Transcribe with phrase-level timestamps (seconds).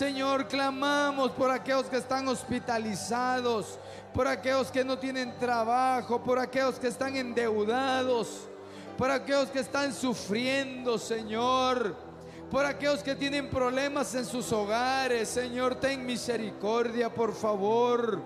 [0.00, 3.78] Señor, clamamos por aquellos que están hospitalizados,
[4.14, 8.48] por aquellos que no tienen trabajo, por aquellos que están endeudados,
[8.96, 11.94] por aquellos que están sufriendo, Señor,
[12.50, 15.28] por aquellos que tienen problemas en sus hogares.
[15.28, 18.22] Señor, ten misericordia, por favor.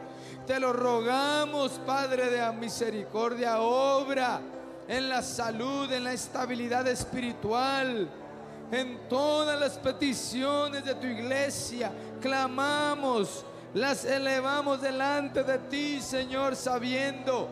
[0.47, 4.41] Te lo rogamos, Padre de misericordia, obra
[4.87, 8.09] en la salud, en la estabilidad espiritual,
[8.71, 11.93] en todas las peticiones de tu iglesia.
[12.21, 13.45] Clamamos,
[13.75, 17.49] las elevamos delante de ti, Señor, sabiendo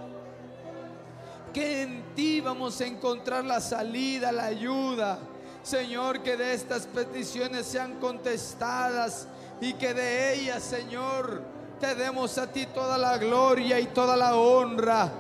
[1.53, 5.19] que en ti vamos a encontrar la salida, la ayuda.
[5.62, 9.29] Señor, que de estas peticiones sean contestadas
[9.61, 11.43] y que de ellas, Señor,
[11.79, 15.11] te demos a ti toda la gloria y toda la honra.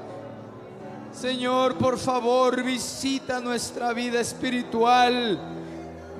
[1.12, 5.61] Señor, por favor, visita nuestra vida espiritual.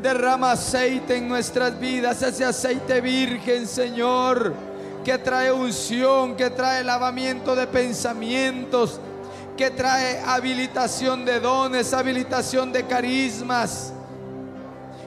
[0.03, 4.53] Derrama aceite en nuestras vidas, ese aceite virgen, Señor,
[5.05, 8.99] que trae unción, que trae lavamiento de pensamientos,
[9.57, 13.93] que trae habilitación de dones, habilitación de carismas.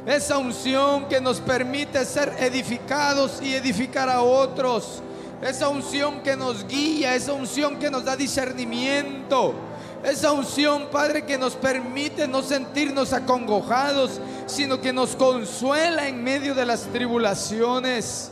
[0.06, 5.02] Esa unción que nos permite ser edificados y edificar a otros.
[5.42, 9.56] Esa unción que nos guía, esa unción que nos da discernimiento.
[10.06, 16.54] Esa unción, Padre, que nos permite no sentirnos acongojados, sino que nos consuela en medio
[16.54, 18.30] de las tribulaciones.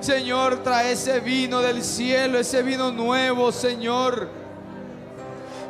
[0.00, 4.28] Señor, trae ese vino del cielo, ese vino nuevo, Señor,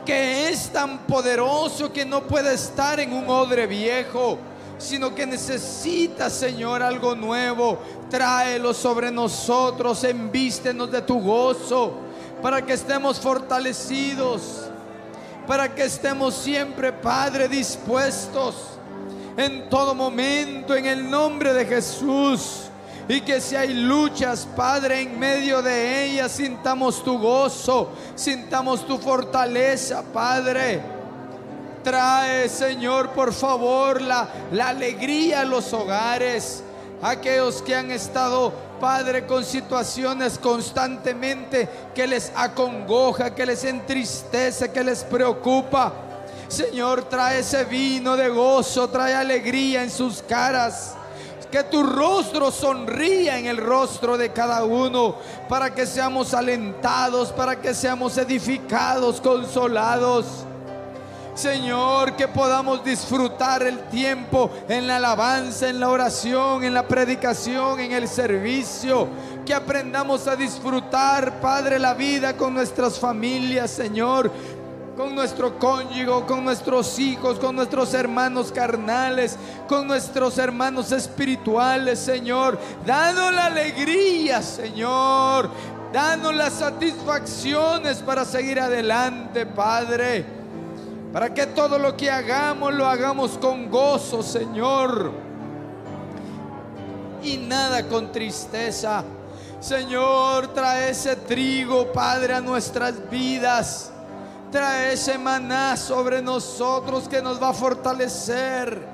[0.07, 4.39] que es tan poderoso que no puede estar en un odre viejo,
[4.79, 7.79] sino que necesita, Señor, algo nuevo.
[8.09, 11.93] Tráelo sobre nosotros, envístenos de tu gozo,
[12.41, 14.66] para que estemos fortalecidos
[15.47, 18.77] para que estemos siempre, Padre, dispuestos
[19.37, 22.62] en todo momento en el nombre de Jesús.
[23.09, 28.99] Y que si hay luchas, Padre, en medio de ellas, sintamos tu gozo, sintamos tu
[28.99, 30.81] fortaleza, Padre.
[31.84, 36.65] Trae, Señor, por favor, la, la alegría a los hogares.
[37.03, 44.84] Aquellos que han estado Padre, con situaciones constantemente que les acongoja, que les entristece, que
[44.84, 45.93] les preocupa.
[46.49, 50.95] Señor, trae ese vino de gozo, trae alegría en sus caras.
[51.51, 55.17] Que tu rostro sonría en el rostro de cada uno
[55.49, 60.27] para que seamos alentados, para que seamos edificados, consolados.
[61.36, 67.78] Señor, que podamos disfrutar el tiempo en la alabanza, en la oración, en la predicación,
[67.78, 69.06] en el servicio.
[69.44, 74.33] Que aprendamos a disfrutar, Padre, la vida con nuestras familias, Señor.
[74.97, 79.36] Con nuestro cónyuge, con nuestros hijos, con nuestros hermanos carnales,
[79.68, 82.59] con nuestros hermanos espirituales, Señor.
[82.86, 85.50] Danos la alegría, Señor.
[85.92, 90.35] Danos las satisfacciones para seguir adelante, Padre
[91.16, 95.13] para que todo lo que hagamos lo hagamos con gozo, Señor.
[97.22, 99.03] Y nada con tristeza.
[99.59, 103.91] Señor, trae ese trigo, Padre, a nuestras vidas.
[104.53, 108.86] Trae ese maná sobre nosotros que nos va a fortalecer,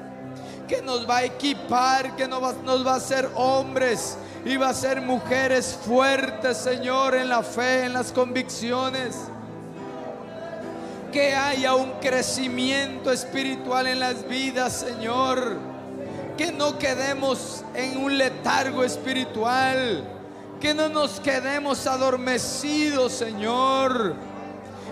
[0.69, 5.03] que nos va a equipar, que nos va, a hacer hombres y va a ser
[5.03, 9.32] mujeres fuertes, Señor, en la fe, en las convicciones
[11.13, 15.59] que haya un crecimiento espiritual en las vidas, Señor.
[16.37, 20.03] Que no quedemos en un letargo espiritual.
[20.59, 24.15] Que no nos quedemos adormecidos, Señor.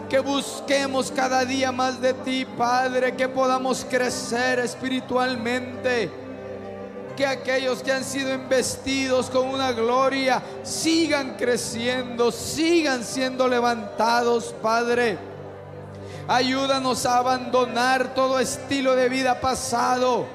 [0.08, 3.16] Que busquemos cada día más de ti, Padre.
[3.16, 6.10] Que podamos crecer espiritualmente.
[7.16, 15.29] Que aquellos que han sido investidos con una gloria sigan creciendo, sigan siendo levantados, Padre
[16.30, 20.26] Ayúdanos a abandonar todo estilo de vida pasado.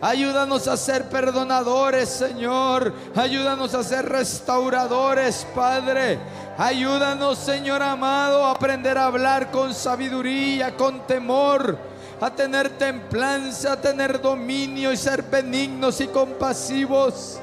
[0.00, 2.92] Ayúdanos a ser perdonadores, Señor.
[3.14, 6.18] Ayúdanos a ser restauradores, Padre.
[6.58, 11.78] Ayúdanos, Señor amado, a aprender a hablar con sabiduría, con temor,
[12.20, 17.38] a tener templanza, a tener dominio y ser benignos y compasivos.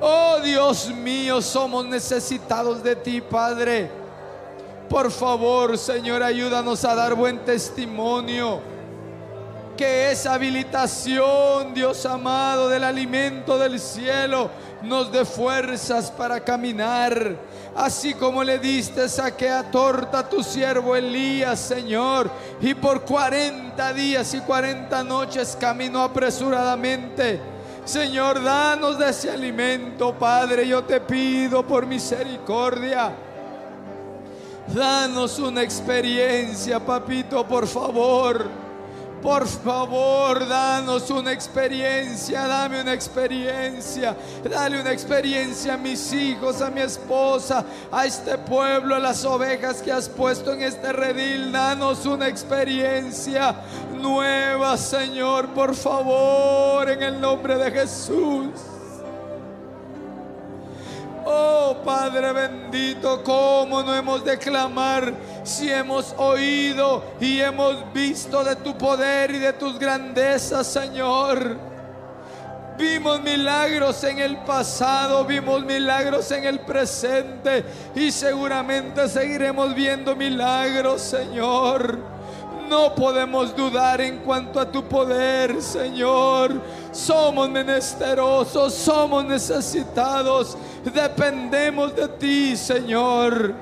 [0.00, 4.05] Oh Dios mío, somos necesitados de ti, Padre.
[4.88, 8.60] Por favor, Señor, ayúdanos a dar buen testimonio.
[9.76, 14.50] Que esa habilitación, Dios amado, del alimento del cielo
[14.82, 17.36] nos dé fuerzas para caminar.
[17.74, 22.30] Así como le diste a torta a tu siervo Elías, Señor.
[22.60, 27.56] Y por 40 días y 40 noches caminó apresuradamente
[27.86, 30.66] Señor, danos de ese alimento, Padre.
[30.66, 33.14] Yo te pido por misericordia.
[34.74, 38.66] Danos una experiencia, papito, por favor.
[39.22, 44.14] Por favor, danos una experiencia, dame una experiencia,
[44.48, 49.82] dale una experiencia a mis hijos, a mi esposa, a este pueblo, a las ovejas
[49.82, 51.50] que has puesto en este redil.
[51.50, 53.56] Danos una experiencia
[54.00, 58.75] nueva, Señor, por favor, en el nombre de Jesús.
[61.28, 65.12] Oh Padre bendito, ¿cómo no hemos de clamar
[65.42, 71.56] si hemos oído y hemos visto de tu poder y de tus grandezas, Señor?
[72.78, 77.64] Vimos milagros en el pasado, vimos milagros en el presente
[77.96, 82.15] y seguramente seguiremos viendo milagros, Señor.
[82.68, 86.60] No podemos dudar en cuanto a tu poder, Señor.
[86.90, 90.56] Somos menesterosos, somos necesitados.
[90.84, 93.54] Dependemos de ti, Señor.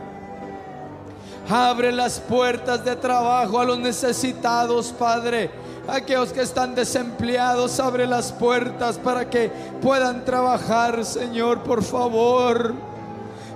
[1.49, 5.51] Abre las puertas de trabajo a los necesitados, Padre.
[5.87, 9.51] Aquellos que están desempleados, abre las puertas para que
[9.83, 12.94] puedan trabajar, Señor, por favor.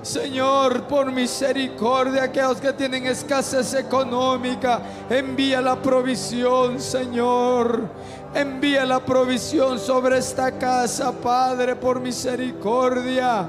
[0.08, 7.82] Señor, por misericordia, aquellos que tienen escasez económica, envía la provisión, Señor.
[8.32, 13.48] Envía la provisión sobre esta casa, Padre, por misericordia.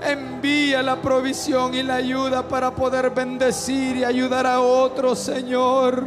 [0.00, 6.04] Envía la provisión y la ayuda para poder bendecir y ayudar a otros, Señor.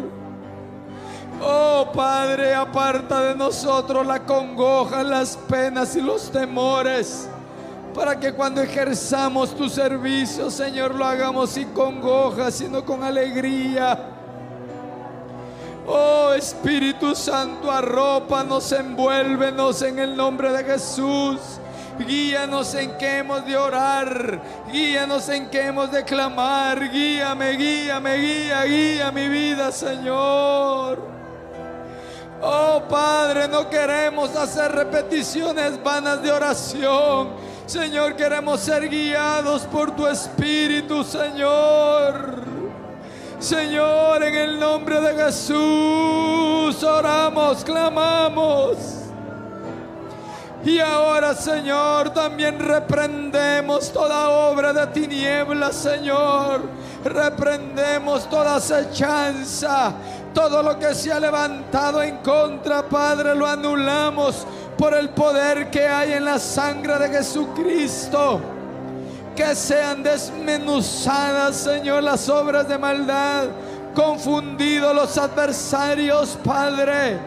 [1.42, 7.28] Oh Padre, aparta de nosotros la congoja, las penas y los temores
[7.98, 13.98] para que cuando ejerzamos tu servicio, Señor, lo hagamos sin congoja, sino con alegría.
[15.88, 21.40] Oh Espíritu Santo, arrópanos, envuélvenos en el nombre de Jesús.
[21.98, 24.42] Guíanos en qué hemos de orar.
[24.72, 26.92] Guíanos en qué hemos de clamar.
[26.92, 31.00] Guíame, guíame, guía, guía mi vida, Señor.
[32.44, 40.08] Oh Padre, no queremos hacer repeticiones vanas de oración Señor, queremos ser guiados por tu
[40.08, 42.42] Espíritu, Señor.
[43.40, 48.78] Señor, en el nombre de Jesús, oramos, clamamos.
[50.64, 56.62] Y ahora, Señor, también reprendemos toda obra de tinieblas, Señor.
[57.04, 59.94] Reprendemos toda acechanza,
[60.34, 64.48] todo lo que se ha levantado en contra, Padre, lo anulamos
[64.78, 68.40] por el poder que hay en la sangre de Jesucristo.
[69.36, 73.46] Que sean desmenuzadas, Señor, las obras de maldad,
[73.94, 77.20] confundidos los adversarios, Padre.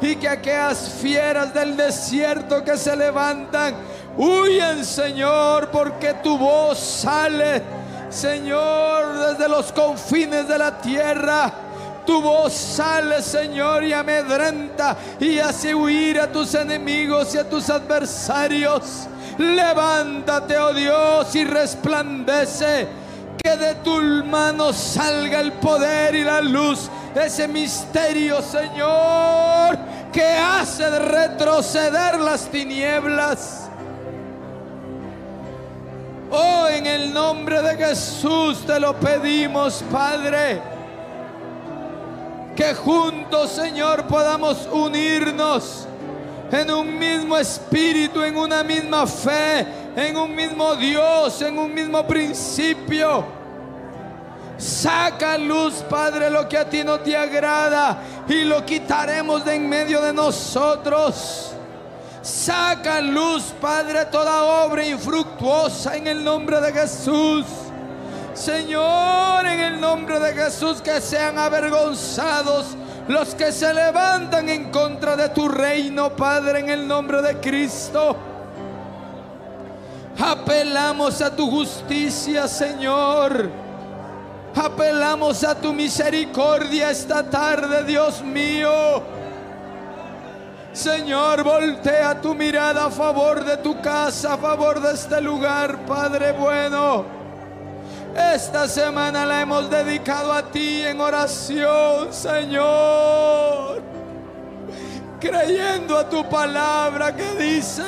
[0.00, 3.74] Y que aquellas fieras del desierto que se levantan,
[4.16, 7.62] huyen, Señor, porque tu voz sale,
[8.10, 11.52] Señor, desde los confines de la tierra
[12.04, 17.70] tu voz sale, Señor, y amedrenta y hace huir a tus enemigos y a tus
[17.70, 19.06] adversarios.
[19.38, 22.88] Levántate, oh Dios, y resplandece.
[23.42, 26.88] Que de tu mano salga el poder y la luz.
[27.14, 29.78] Ese misterio, Señor,
[30.12, 33.68] que hace retroceder las tinieblas.
[36.30, 40.71] Oh, en el nombre de Jesús te lo pedimos, Padre
[42.54, 45.86] que juntos, Señor, podamos unirnos
[46.50, 49.66] en un mismo espíritu, en una misma fe,
[49.96, 53.24] en un mismo Dios, en un mismo principio.
[54.58, 59.68] Saca luz, Padre, lo que a ti no te agrada y lo quitaremos de en
[59.68, 61.52] medio de nosotros.
[62.20, 67.44] Saca luz, Padre, toda obra infructuosa en el nombre de Jesús.
[68.34, 72.76] Señor, en el nombre de Jesús, que sean avergonzados
[73.08, 78.16] los que se levantan en contra de tu reino, Padre, en el nombre de Cristo.
[80.18, 83.50] Apelamos a tu justicia, Señor.
[84.54, 89.02] Apelamos a tu misericordia esta tarde, Dios mío.
[90.72, 96.32] Señor, voltea tu mirada a favor de tu casa, a favor de este lugar, Padre
[96.32, 97.21] bueno.
[98.14, 103.82] Esta semana la hemos dedicado a ti en oración, Señor.
[105.20, 107.84] Creyendo a tu palabra que dice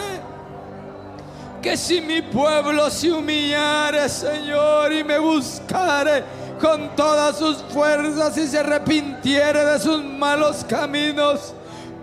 [1.61, 6.25] que si mi pueblo se humillare, Señor, y me buscare
[6.61, 11.55] con todas sus fuerzas y se arrepintiere de sus malos caminos,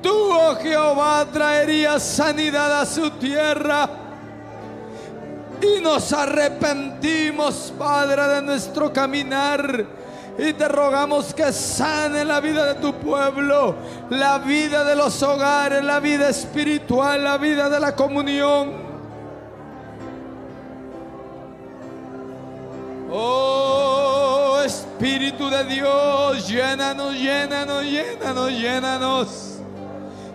[0.02, 3.88] Tú, oh Jehová, traerías sanidad a su tierra.
[5.62, 9.86] Y nos arrepentimos, Padre, de nuestro caminar.
[10.38, 13.76] Y te rogamos que sane la vida de tu pueblo,
[14.10, 18.92] la vida de los hogares, la vida espiritual, la vida de la comunión.
[23.12, 24.32] Oh
[25.02, 29.28] Espíritu de Dios, llénanos, llénanos, llénanos, llénanos.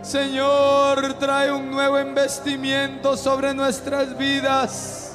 [0.03, 5.06] Señor, trae un nuevo investimiento sobre nuestras vidas.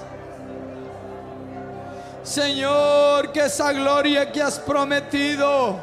[2.24, 5.80] Señor, que esa gloria que has prometido,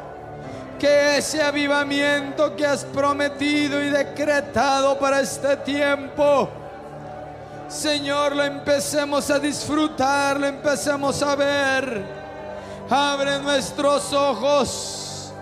[0.79, 6.49] que ese avivamiento que has prometido y decretado para este tiempo,
[7.67, 12.03] Señor, lo empecemos a disfrutar, lo empecemos a ver.
[12.89, 15.33] Abre nuestros ojos,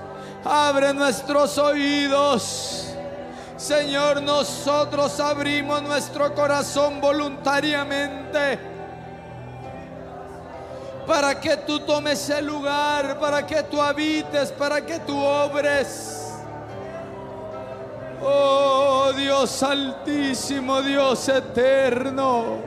[0.44, 2.88] abre nuestros oídos.
[3.56, 8.77] Señor, nosotros abrimos nuestro corazón voluntariamente
[11.08, 16.36] para que tú tomes el lugar, para que tú habites, para que tú obres.
[18.22, 22.58] Oh Dios altísimo, Dios eterno.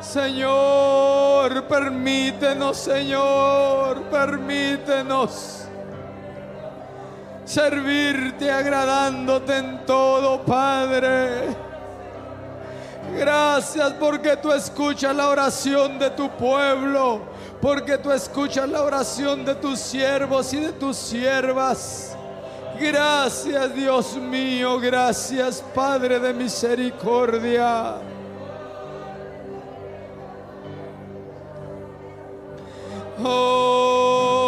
[0.00, 5.64] Señor, permítenos, Señor, permítenos
[7.44, 11.73] servirte agradándote en todo, Padre.
[13.16, 17.20] Gracias porque tú escuchas la oración de tu pueblo,
[17.60, 22.16] porque tú escuchas la oración de tus siervos y de tus siervas.
[22.80, 27.94] Gracias Dios mío, gracias Padre de misericordia.
[33.22, 34.43] Oh,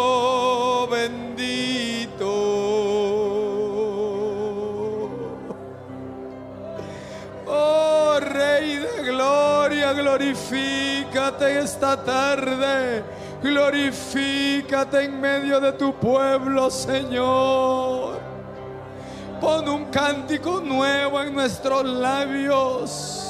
[9.93, 13.03] gloria, glorifícate esta tarde.
[13.41, 18.19] Glorifícate en medio de tu pueblo, Señor.
[19.39, 23.23] Pon un cántico nuevo en nuestros labios.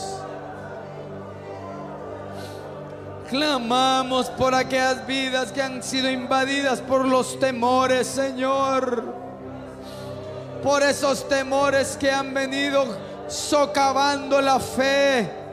[3.29, 9.03] Clamamos por aquellas vidas que han sido invadidas por los temores, Señor.
[10.63, 12.85] Por esos temores que han venido
[13.27, 15.47] socavando la fe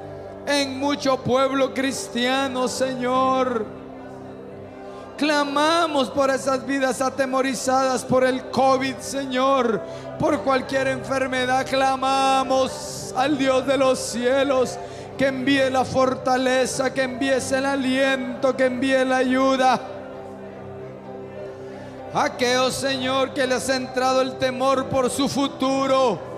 [0.47, 3.65] en mucho pueblo cristiano, Señor.
[5.17, 9.81] Clamamos por esas vidas atemorizadas por el COVID, Señor.
[10.19, 14.77] Por cualquier enfermedad, clamamos al Dios de los cielos
[15.17, 19.81] que envíe la fortaleza, que envíe el aliento, que envíe la ayuda.
[22.13, 26.34] Aquellos, Señor, que les ha entrado el temor por su futuro.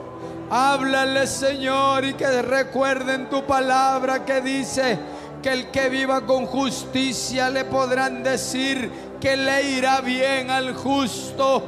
[0.51, 4.99] Háblale, Señor, y que recuerden tu palabra que dice
[5.43, 11.65] que el que viva con justicia le podrán decir que le irá bien al justo.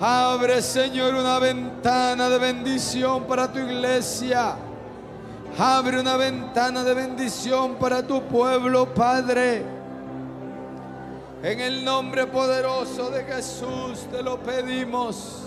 [0.00, 4.56] Abre, Señor, una ventana de bendición para tu iglesia.
[5.58, 9.62] Abre una ventana de bendición para tu pueblo, Padre.
[11.42, 15.43] En el nombre poderoso de Jesús te lo pedimos.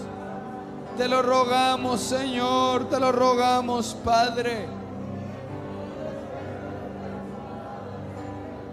[0.97, 2.89] Te lo rogamos, Señor.
[2.89, 4.65] Te lo rogamos, Padre.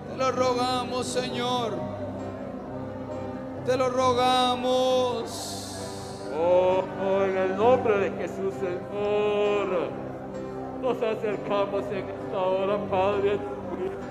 [0.08, 1.74] Te lo rogamos, Señor.
[3.66, 5.52] Te lo rogamos.
[6.34, 6.82] Oh,
[7.24, 9.90] en el nombre de Jesús, Señor,
[10.80, 13.38] nos acercamos en esta hora, Padre,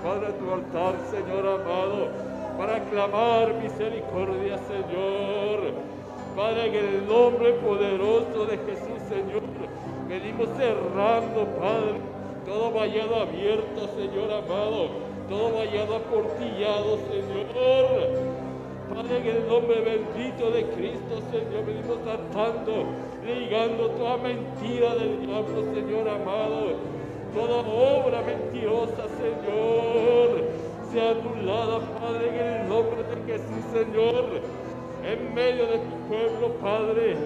[0.02, 2.08] Padre, tu altar, Señor amado,
[2.56, 5.93] para clamar misericordia, Señor.
[6.36, 9.42] Padre, en el nombre poderoso de Jesús, Señor,
[10.08, 12.00] venimos cerrando, Padre,
[12.44, 14.88] todo vallado abierto, Señor amado,
[15.28, 18.34] todo vallado aportillado, Señor.
[18.92, 22.84] Padre, en el nombre bendito de Cristo, Señor, venimos tratando,
[23.24, 26.72] ligando toda mentira del diablo, Señor amado,
[27.32, 30.50] toda obra mentirosa, Señor,
[30.92, 34.63] sea anulada, Padre, en el nombre de Jesús, Señor,
[35.06, 37.16] en medio de tu pueblo, Padre.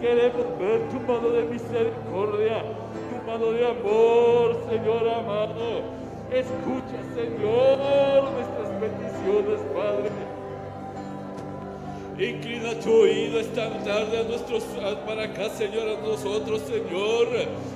[0.00, 2.62] Queremos ver tu mano de misericordia,
[3.10, 6.04] tu mano de amor, Señor amado.
[6.30, 10.10] Escucha, Señor, nuestras peticiones, Padre.
[12.18, 14.62] Inclina tu oído esta tarde a nuestros,
[15.04, 17.26] para acá, Señor, a nosotros, Señor.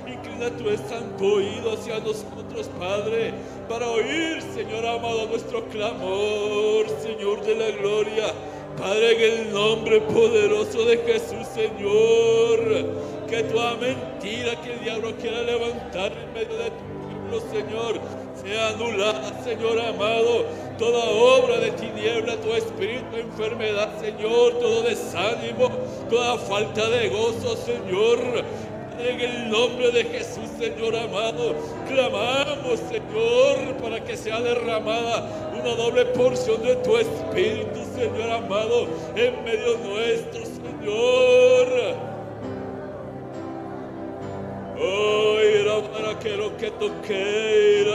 [0.07, 3.33] Inclina tu santo oído hacia nosotros, Padre,
[3.67, 8.33] para oír, Señor amado, nuestro clamor, Señor de la gloria.
[8.77, 12.85] Padre, en el nombre poderoso de Jesús, Señor,
[13.29, 16.85] que toda mentira que el diablo quiera levantar en medio de tu
[17.29, 17.99] pueblo, Señor,
[18.41, 20.45] sea anulada, Señor amado.
[20.77, 25.69] Toda obra de tiniebla, todo espíritu enfermedad, Señor, todo desánimo,
[26.09, 28.45] toda falta de gozo, Señor.
[28.97, 31.55] En el nombre de Jesús, Señor amado,
[31.87, 39.43] clamamos, Señor, para que sea derramada una doble porción de tu espíritu, Señor amado, en
[39.43, 41.67] medio nuestro, Señor.
[44.81, 45.35] Oh,
[45.93, 47.85] para que lo que toque,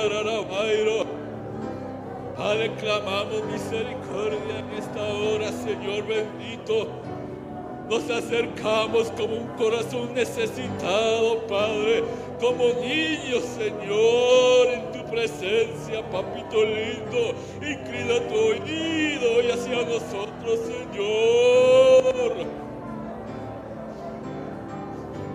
[2.36, 7.03] Padre, clamamos misericordia en esta hora, Señor bendito.
[7.88, 12.02] Nos acercamos como un corazón necesitado, Padre,
[12.40, 17.34] como niños, Señor, en tu presencia, papito lindo.
[17.56, 22.04] Inclina tu oído y hacia nosotros, Señor.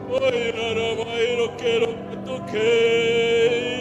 [0.09, 3.79] No quiero que toque,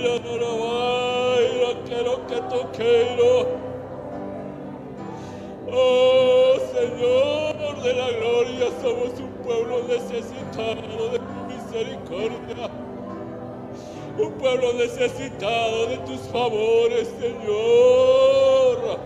[1.87, 3.68] quiero que toque,
[5.71, 12.71] Oh Señor de la gloria, somos un pueblo necesitado de tu misericordia.
[14.19, 18.99] Un pueblo necesitado de tus favores, Señor.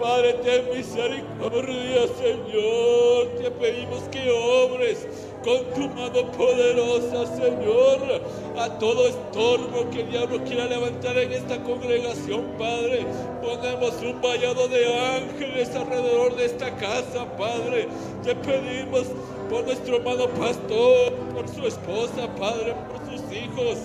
[0.00, 3.28] Padre, ten misericordia, Señor.
[3.40, 5.06] Te pedimos que obres
[5.46, 8.20] con tu mano poderosa, Señor,
[8.58, 13.06] a todo estorbo que el diablo quiera levantar en esta congregación, Padre.
[13.40, 17.86] Ponemos un vallado de ángeles alrededor de esta casa, Padre.
[18.24, 19.06] Te pedimos
[19.48, 23.78] por nuestro hermano pastor, por su esposa, Padre, por sus hijos.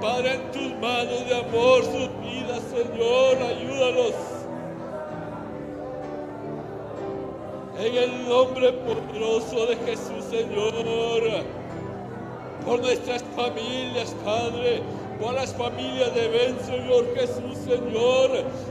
[0.00, 4.37] Padre, en tus manos de amor, sus vidas, Señor, ayúdalos.
[7.78, 11.44] En el nombre poderoso de Jesús, Señor.
[12.66, 14.82] Por nuestras familias, Padre.
[15.20, 18.30] Por las familias de Ben, Señor Jesús, Señor.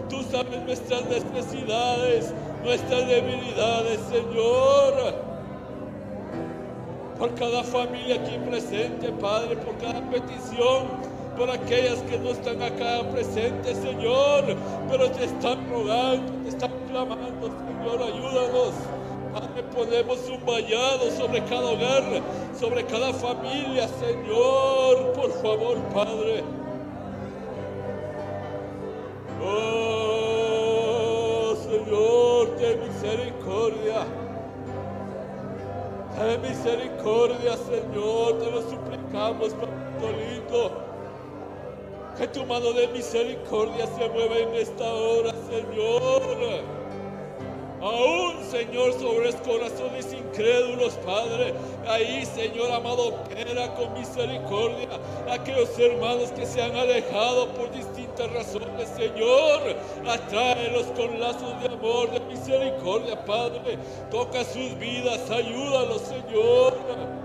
[0.09, 2.33] Tú sabes nuestras necesidades,
[2.65, 5.15] nuestras debilidades, Señor.
[7.17, 13.03] Por cada familia aquí presente, Padre, por cada petición por aquellas que no están acá
[13.11, 14.43] presentes, Señor,
[14.89, 18.73] pero te están rogando, te están clamando, Señor, ayúdanos.
[19.33, 22.03] Padre, ponemos un vallado sobre cada hogar,
[22.59, 26.43] sobre cada familia, Señor, por favor, Padre.
[29.45, 30.75] Oh,
[31.55, 34.07] Señor, ten misericordia.
[36.17, 40.86] Ten misericordia, Señor, te lo suplicamos, Padre lindo.
[42.17, 46.63] Que tu mano de misericordia se mueva en esta hora, Señor.
[47.79, 51.53] Aún, Señor, sobre los corazones incrédulos, Padre.
[51.87, 54.89] Ahí, Señor amado, opera con misericordia
[55.29, 59.75] aquellos hermanos que se han alejado por distintas razones, Señor.
[60.07, 63.77] Atráelos con lazos de amor, de misericordia, Padre.
[64.09, 67.16] Toca sus vidas, ayúdalos, Señor.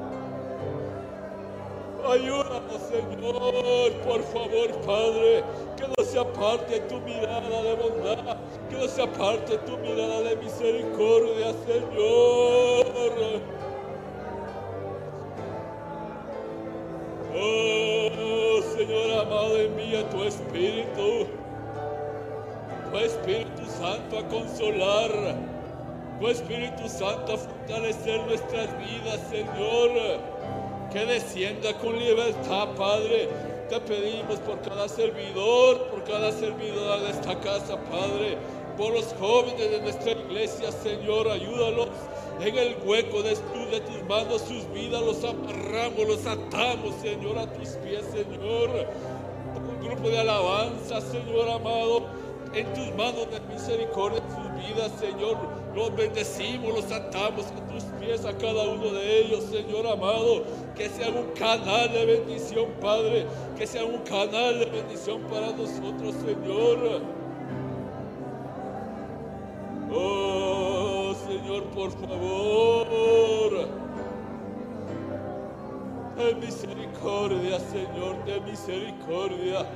[2.04, 5.44] Ayúdanos, Señor, por favor, Padre,
[5.76, 8.36] que no se aparte tu mirada de bondad,
[8.68, 12.86] que no se aparte tu mirada de misericordia, Señor.
[17.36, 21.28] Oh, Señor amado, envía tu Espíritu,
[22.90, 25.36] tu Espíritu Santo a consolar,
[26.18, 30.31] tu Espíritu Santo a fortalecer nuestras vidas, Señor
[30.92, 33.28] que descienda con libertad, Padre.
[33.68, 38.36] Te pedimos por cada servidor, por cada servidora de esta casa, Padre,
[38.76, 41.88] por los jóvenes de nuestra iglesia, Señor, ayúdalos.
[42.40, 47.68] En el hueco de, tus manos, sus vidas, los amarramos, los atamos, Señor, a tus
[47.76, 48.70] pies, Señor.
[49.54, 52.02] Un grupo de alabanza, Señor amado,
[52.52, 55.61] en tus manos de misericordia, sus vidas, Señor.
[55.74, 60.42] Los bendecimos, los atamos a tus pies a cada uno de ellos, Señor amado
[60.76, 66.14] que sea un canal de bendición, Padre, que sea un canal de bendición para nosotros,
[66.24, 67.02] Señor.
[69.94, 73.68] Oh, Señor, por favor.
[76.16, 79.66] De misericordia, Señor, de misericordia.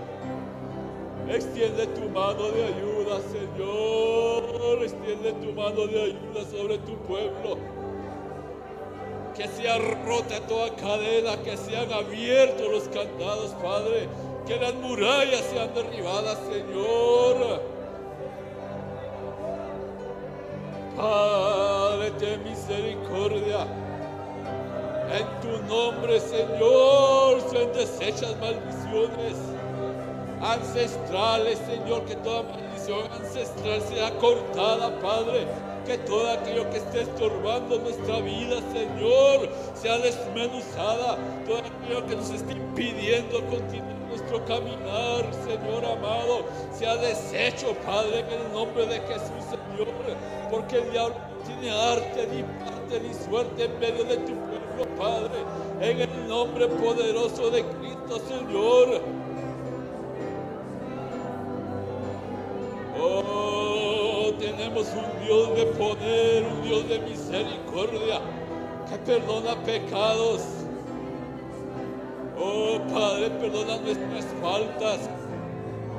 [1.28, 4.82] Extiende tu mano de ayuda, Señor.
[4.82, 7.58] Extiende tu mano de ayuda sobre tu pueblo
[9.36, 14.08] que sea rota toda cadena, que sean abiertos los candados, Padre,
[14.46, 17.60] que las murallas sean derribadas, Señor.
[20.96, 23.66] Padre, ten misericordia.
[25.12, 29.56] En tu nombre, Señor, sean deshechas maldiciones
[30.40, 35.46] ancestrales, Señor, que toda maldición ancestral sea cortada, Padre.
[35.87, 41.16] Que todo aquello que esté estorbando nuestra vida, Señor, sea desmenuzada.
[41.46, 48.46] Todo aquello que nos esté impidiendo continuar nuestro caminar, Señor amado, sea deshecho, Padre, en
[48.46, 49.88] el nombre de Jesús, Señor.
[50.51, 54.96] Porque el diablo no tiene arte, ni parte, ni suerte en medio de tu pueblo,
[54.96, 55.38] Padre.
[55.81, 59.25] En el nombre poderoso de Cristo, Señor.
[64.57, 68.21] Tenemos un Dios de poder, un Dios de misericordia,
[68.88, 70.42] que perdona pecados.
[72.38, 75.11] Oh Padre, perdona nuestras faltas.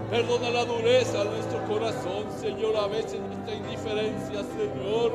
[0.09, 5.11] Perdona la dureza de nuestro corazón, Señor, a veces nuestra indiferencia, Señor.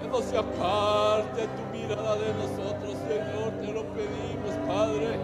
[0.00, 5.18] Que no se aparte tu mirada de nosotros, Señor, te lo pedimos, Padre.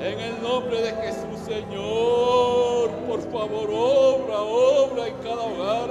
[0.00, 2.53] En el nombre de Jesús, Señor,
[3.06, 5.90] por favor, obra, obra en cada hogar.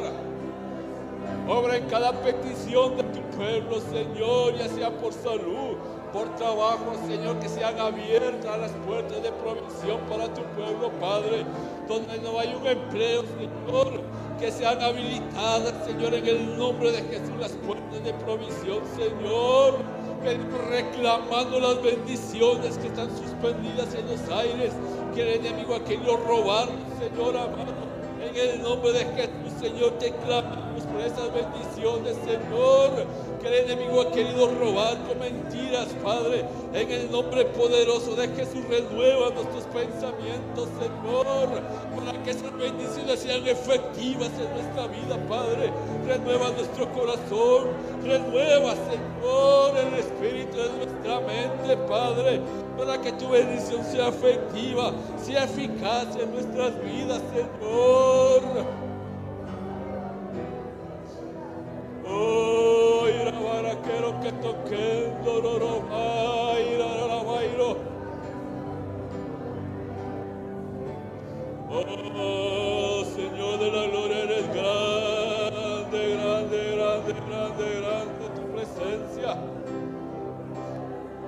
[1.48, 5.76] Obra en cada petición de tu pueblo, Señor, ya sea por salud,
[6.14, 11.46] por trabajo, Señor, que sean abiertas las puertas de provisión para tu pueblo, Padre.
[11.88, 14.02] Donde no hay un empleo, Señor,
[14.40, 21.60] que sean habilitadas, Señor, en el nombre de Jesús, las puertas de provisión, Señor reclamando
[21.60, 24.74] las bendiciones que están suspendidas en los aires,
[25.14, 27.94] que el enemigo ha querido robar, Señor amado.
[28.22, 33.06] En el nombre de Jesús, Señor, te clamamos por esas bendiciones, Señor,
[33.44, 36.46] que el enemigo ha querido robar con mentiras, Padre.
[36.74, 41.50] En el nombre poderoso de Jesús, renueva nuestros pensamientos, Señor,
[41.96, 45.72] para que esas bendiciones sean efectivas en nuestra vida, Padre.
[46.08, 47.68] Renueva nuestro corazón,
[48.04, 52.40] renueva, Señor, el espíritu de nuestra mente, Padre,
[52.78, 58.84] para que tu bendición sea efectiva, sea eficaz en nuestras vidas, Señor.
[62.06, 63.03] Oh,
[63.34, 65.84] ira quiero que toquen dororo,
[66.60, 67.78] ira bairo.
[71.70, 79.38] Oh, Señor de la gloria, eres grande, grande, grande, grande, grande tu presencia.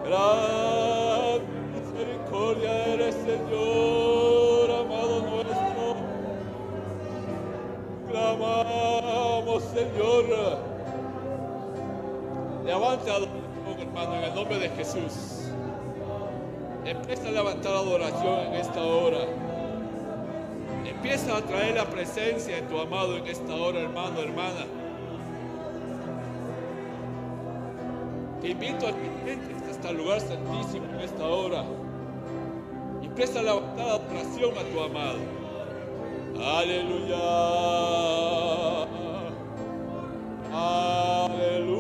[0.05, 1.41] Gran
[1.73, 5.95] misericordia eres, Señor, amado nuestro.
[8.07, 10.74] Clamamos, Señor.
[12.65, 15.51] Levanta adoración, hermano, en el nombre de Jesús.
[16.83, 19.19] Empieza a levantar adoración en esta hora.
[20.83, 24.65] Empieza a traer la presencia de tu amado en esta hora, hermano, hermana.
[28.41, 31.63] Te invito a que entres hasta el lugar santísimo en esta hora.
[33.03, 35.19] Empieza a levantar adoración a tu amado.
[36.39, 37.17] Aleluya.
[40.51, 41.74] Aleluya.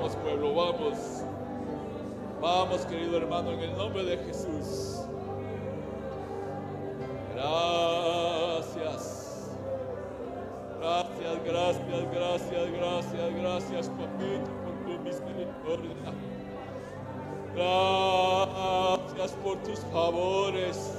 [0.00, 0.96] Vamos, pueblo, vamos.
[2.40, 5.02] Vamos, querido hermano, en el nombre de Jesús.
[7.34, 9.10] Gracias.
[10.78, 16.14] Gracias, gracias, gracias, gracias, gracias, papito, por tu misericordia.
[17.54, 20.94] Gracias por tus favores.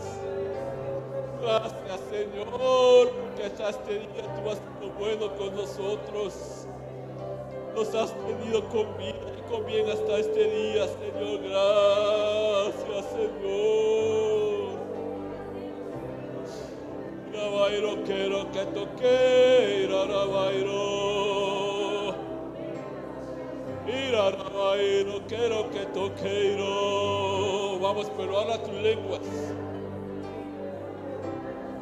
[1.42, 6.68] Gracias, Señor, porque hasta este día tú has sido bueno con nosotros.
[7.76, 11.42] Nos has tenido con vida y con bien hasta este día, Señor.
[11.42, 14.72] Gracias, Señor.
[17.34, 20.82] Rabairo, quiero que toque, Rabairo.
[23.88, 26.58] Ira, Rabairo, quiero que toque,
[27.82, 29.22] Vamos, pero habla tus lenguas.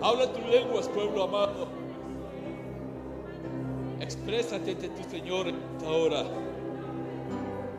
[0.01, 1.78] Habla tus lenguas, pueblo amado.
[4.01, 6.25] Exprésate ante tu Señor en esta hora.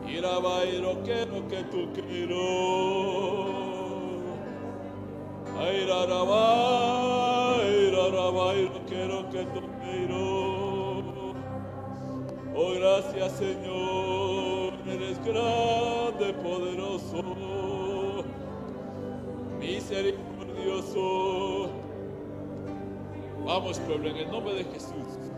[0.07, 2.01] Ira, Rabairo, quiero que toque,
[5.57, 9.71] Ay, rabai, rabai, no quiero que toque.
[12.53, 17.23] Oh, gracias, Señor, eres grande, poderoso,
[19.59, 21.69] misericordioso.
[23.45, 25.30] Vamos, pueblo, en el nombre de Jesús.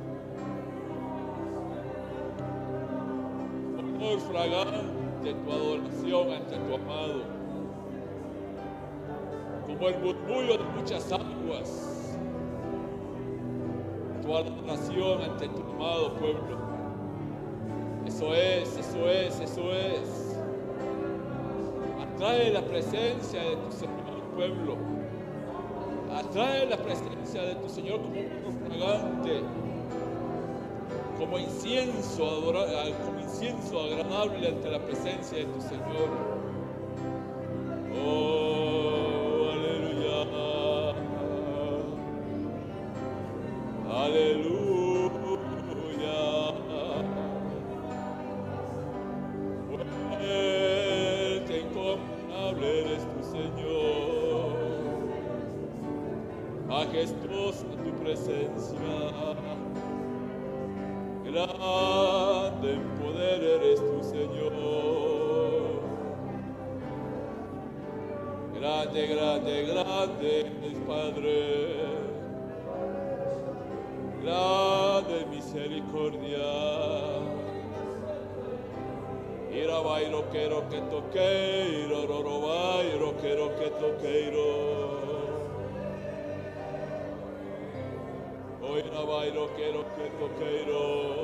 [4.03, 7.23] Olor fragante tu adoración ante tu amado.
[9.65, 12.17] Como el murmullo de muchas aguas.
[14.21, 16.57] Tu adoración ante tu amado pueblo.
[18.05, 20.39] Eso es, eso es, eso es.
[22.01, 24.77] Atrae la presencia de tu Señor pueblo.
[26.13, 29.41] Atrae la presencia de tu Señor como un fragante
[31.17, 32.54] como incienso,
[33.06, 36.10] como incienso agradable ante la presencia de tu Señor.
[37.95, 40.93] Oh, aleluya.
[43.89, 44.52] Aleluya.
[80.34, 84.50] Quiero que toqueiro, roro bairo quiero que toqueiro.
[88.84, 91.22] Ira bairo quiero que toqueiro.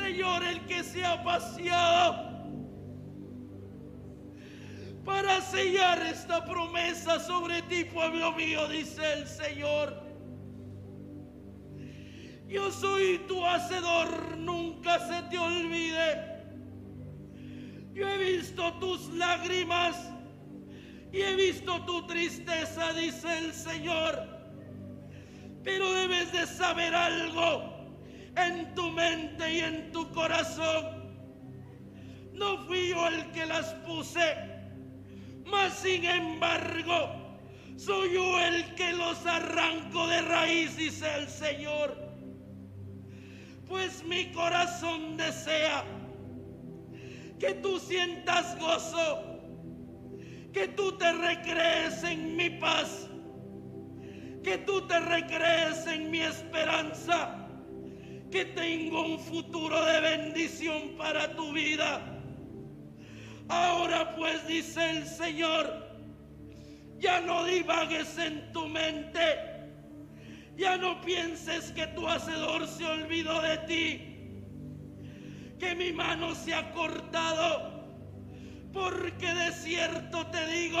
[0.00, 2.30] Señor, el que se ha paseado
[5.04, 10.02] para sellar esta promesa sobre ti, pueblo mío, dice el Señor.
[12.48, 16.44] Yo soy tu hacedor, nunca se te olvide.
[17.92, 19.96] Yo he visto tus lágrimas
[21.12, 24.18] y he visto tu tristeza, dice el Señor.
[25.62, 27.69] Pero debes de saber algo
[28.36, 31.10] en tu mente y en tu corazón.
[32.32, 34.34] No fui yo el que las puse,
[35.44, 37.38] mas sin embargo,
[37.76, 41.96] soy yo el que los arranco de raíz, dice el Señor.
[43.66, 45.84] Pues mi corazón desea
[47.38, 49.30] que tú sientas gozo
[50.52, 53.08] que tú te recrees en mi paz,
[54.42, 57.39] que tú te recrees en mi esperanza,
[58.30, 62.00] que tengo un futuro de bendición para tu vida.
[63.48, 65.88] Ahora pues dice el Señor,
[66.98, 69.20] ya no divagues en tu mente,
[70.56, 74.00] ya no pienses que tu hacedor se olvidó de ti,
[75.58, 77.70] que mi mano se ha cortado
[78.72, 80.78] porque de cierto te digo,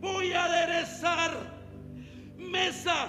[0.00, 1.32] voy a aderezar
[2.36, 3.08] mesa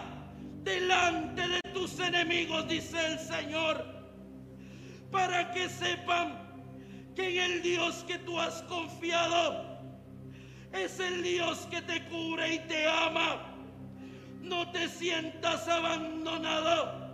[0.64, 3.86] delante de tus enemigos, dice el Señor,
[5.12, 6.40] para que sepan
[7.14, 9.66] que en el Dios que tú has confiado
[10.72, 13.52] es el Dios que te cubre y te ama.
[14.42, 17.14] No te sientas abandonado,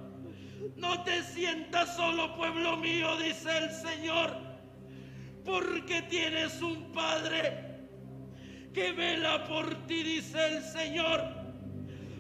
[0.76, 4.52] no te sientas solo, pueblo mío, dice el Señor
[5.43, 7.80] porque tienes un Padre
[8.74, 11.21] que vela por ti, dice el Señor.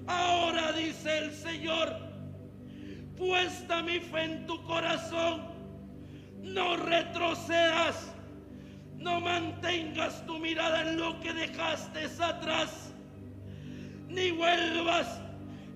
[0.07, 2.10] Ahora dice el Señor,
[3.21, 5.43] puesta mi fe en tu corazón,
[6.41, 8.15] no retrocedas,
[8.97, 12.91] no mantengas tu mirada en lo que dejaste atrás,
[14.07, 15.21] ni vuelvas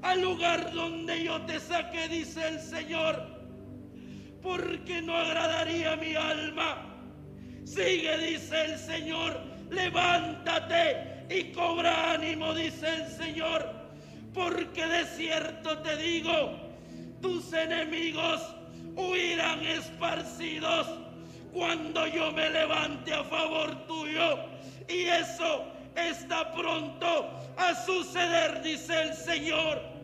[0.02, 3.24] al lugar donde yo te saqué, dice el Señor,
[4.42, 6.98] porque no agradaría mi alma.
[7.64, 13.70] Sigue, dice el Señor, levántate y cobra ánimo, dice el Señor,
[14.34, 16.65] porque de cierto te digo,
[17.26, 18.40] tus enemigos
[18.96, 20.86] huirán esparcidos
[21.52, 24.38] cuando yo me levante a favor tuyo.
[24.88, 29.95] Y eso está pronto a suceder, dice el Señor.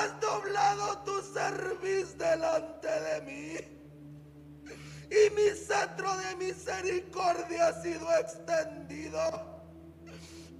[0.00, 3.56] has doblado tu cerviz delante de mí.
[5.10, 9.20] Y mi centro de misericordia ha sido extendido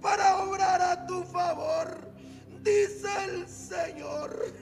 [0.01, 1.87] para obrar a tu favor,
[2.61, 4.60] dice el Señor.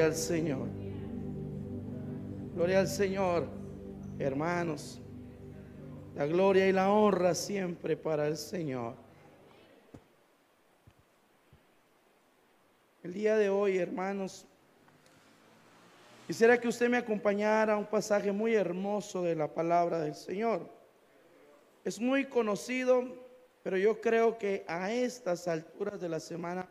[0.00, 0.68] Gloria al Señor.
[2.54, 3.46] Gloria al Señor,
[4.18, 4.98] hermanos.
[6.14, 8.94] La gloria y la honra siempre para el Señor.
[13.02, 14.46] El día de hoy, hermanos,
[16.26, 20.66] quisiera que usted me acompañara a un pasaje muy hermoso de la palabra del Señor.
[21.84, 23.04] Es muy conocido,
[23.62, 26.66] pero yo creo que a estas alturas de la semana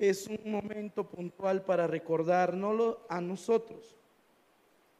[0.00, 3.94] es un momento puntual para recordárnoslo a nosotros.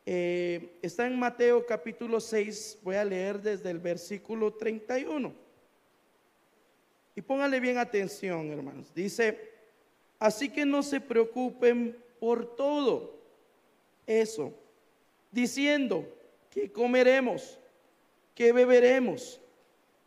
[0.04, 5.32] Eh, está en Mateo capítulo 6, voy a leer desde el versículo 31.
[7.16, 8.92] Y póngale bien atención, hermanos.
[8.94, 9.50] Dice,
[10.18, 13.18] así que no se preocupen por todo
[14.06, 14.52] eso,
[15.30, 16.06] diciendo
[16.50, 17.58] que comeremos,
[18.34, 19.40] que beberemos,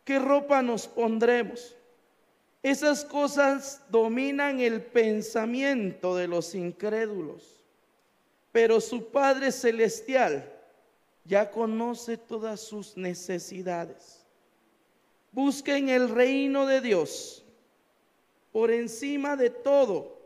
[0.04, 1.76] qué ropa nos pondremos.
[2.64, 7.62] Esas cosas dominan el pensamiento de los incrédulos,
[8.52, 10.50] pero su Padre Celestial
[11.26, 14.24] ya conoce todas sus necesidades.
[15.30, 17.44] Busquen el reino de Dios
[18.50, 20.22] por encima de todo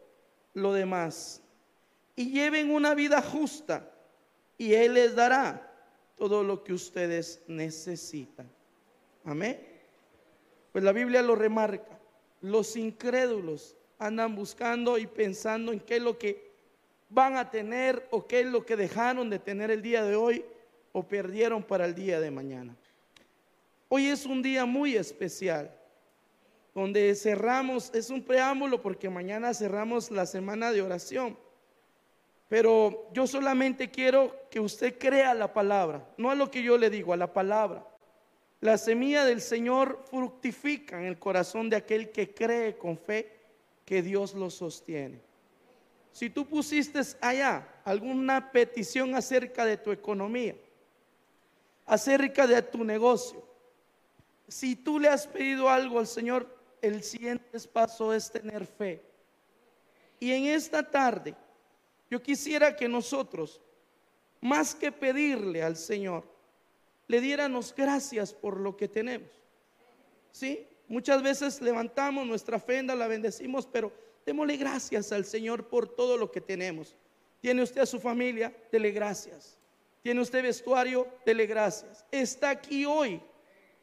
[0.54, 1.42] lo demás
[2.14, 3.90] y lleven una vida justa
[4.56, 5.74] y Él les dará
[6.16, 8.48] todo lo que ustedes necesitan.
[9.24, 9.60] Amén.
[10.70, 11.97] Pues la Biblia lo remarca.
[12.40, 16.48] Los incrédulos andan buscando y pensando en qué es lo que
[17.08, 20.44] van a tener o qué es lo que dejaron de tener el día de hoy
[20.92, 22.76] o perdieron para el día de mañana.
[23.88, 25.74] Hoy es un día muy especial
[26.74, 31.36] donde cerramos, es un preámbulo porque mañana cerramos la semana de oración.
[32.48, 36.88] Pero yo solamente quiero que usted crea la palabra, no a lo que yo le
[36.88, 37.84] digo, a la palabra.
[38.60, 43.32] La semilla del Señor fructifica en el corazón de aquel que cree con fe
[43.84, 45.20] que Dios lo sostiene.
[46.12, 50.56] Si tú pusiste allá alguna petición acerca de tu economía,
[51.86, 53.46] acerca de tu negocio,
[54.48, 56.48] si tú le has pedido algo al Señor,
[56.82, 59.02] el siguiente paso es tener fe.
[60.18, 61.36] Y en esta tarde,
[62.10, 63.60] yo quisiera que nosotros,
[64.40, 66.24] más que pedirle al Señor,
[67.08, 69.28] le diéramos gracias por lo que tenemos.
[70.30, 70.66] ¿Sí?
[70.86, 73.92] Muchas veces levantamos nuestra ofrenda, la bendecimos, pero
[74.24, 76.94] démosle gracias al Señor por todo lo que tenemos.
[77.40, 79.58] Tiene usted a su familia, dele gracias.
[80.02, 82.04] Tiene usted vestuario, dele gracias.
[82.10, 83.20] Está aquí hoy,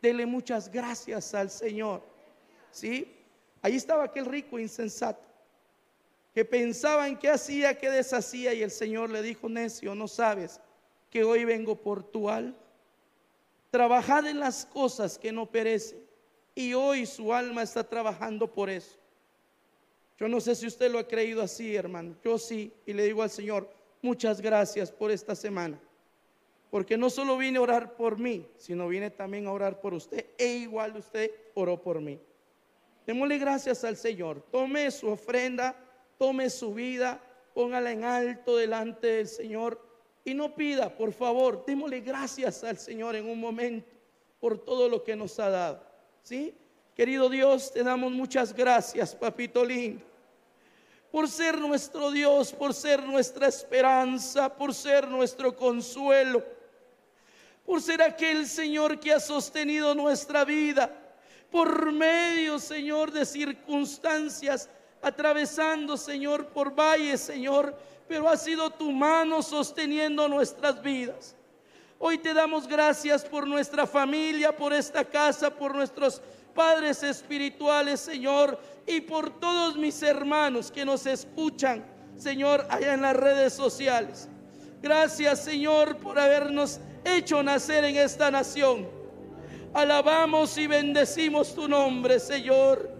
[0.02, 2.04] dele muchas gracias al Señor.
[2.72, 3.12] ¿Sí?
[3.62, 5.26] Ahí estaba aquel rico insensato
[6.34, 10.60] que pensaba en qué hacía, qué deshacía y el Señor le dijo, necio, no sabes
[11.10, 12.56] que hoy vengo por tu alma.
[13.76, 16.00] Trabajad en las cosas que no perecen
[16.56, 18.96] y hoy su alma está trabajando por eso.
[20.18, 22.16] Yo no sé si usted lo ha creído así, hermano.
[22.24, 23.70] Yo sí, y le digo al Señor,
[24.02, 25.78] muchas gracias por esta semana.
[26.72, 30.28] Porque no solo vine a orar por mí, sino vine también a orar por usted.
[30.38, 32.18] E igual usted oró por mí.
[33.06, 34.42] Démosle gracias al Señor.
[34.52, 35.76] Tome su ofrenda
[36.18, 37.22] tome su vida,
[37.54, 39.82] póngala en alto delante del Señor
[40.26, 43.88] y no pida, por favor, démosle gracias al Señor en un momento
[44.40, 45.84] por todo lo que nos ha dado.
[46.24, 46.54] ¿Sí?
[46.96, 50.04] Querido Dios, te damos muchas gracias, papito lindo,
[51.12, 56.44] por ser nuestro Dios, por ser nuestra esperanza, por ser nuestro consuelo,
[57.64, 61.04] por ser aquel Señor que ha sostenido nuestra vida
[61.52, 64.70] por medio, Señor, de circunstancias
[65.02, 67.78] atravesando, Señor, por valles, Señor,
[68.08, 71.36] pero ha sido tu mano sosteniendo nuestras vidas.
[71.98, 76.22] Hoy te damos gracias por nuestra familia, por esta casa, por nuestros
[76.54, 81.86] padres espirituales, Señor, y por todos mis hermanos que nos escuchan,
[82.18, 84.30] Señor, allá en las redes sociales.
[84.82, 88.88] Gracias, Señor, por habernos hecho nacer en esta nación.
[89.74, 92.95] Alabamos y bendecimos tu nombre, Señor.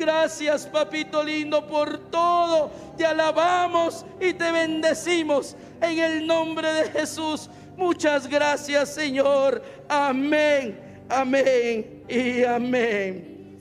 [0.00, 2.70] Gracias, papito lindo, por todo.
[2.96, 7.50] Te alabamos y te bendecimos en el nombre de Jesús.
[7.76, 9.62] Muchas gracias, Señor.
[9.90, 13.60] Amén, amén y amén.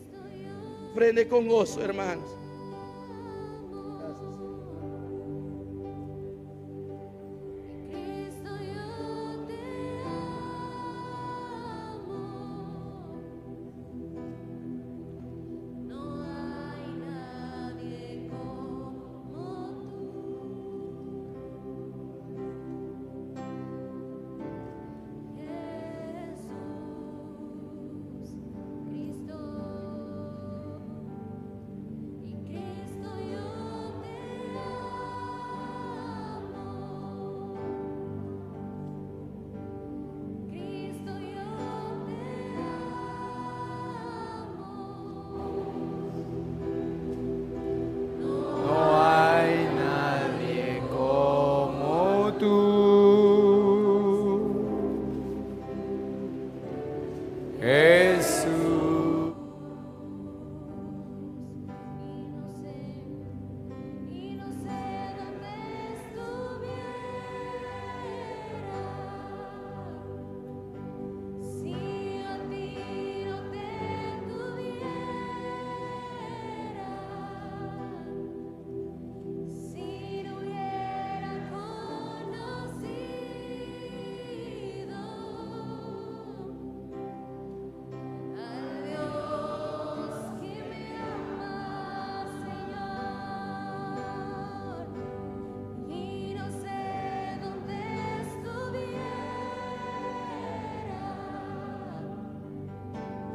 [0.96, 2.39] Prende con gozo, hermanos.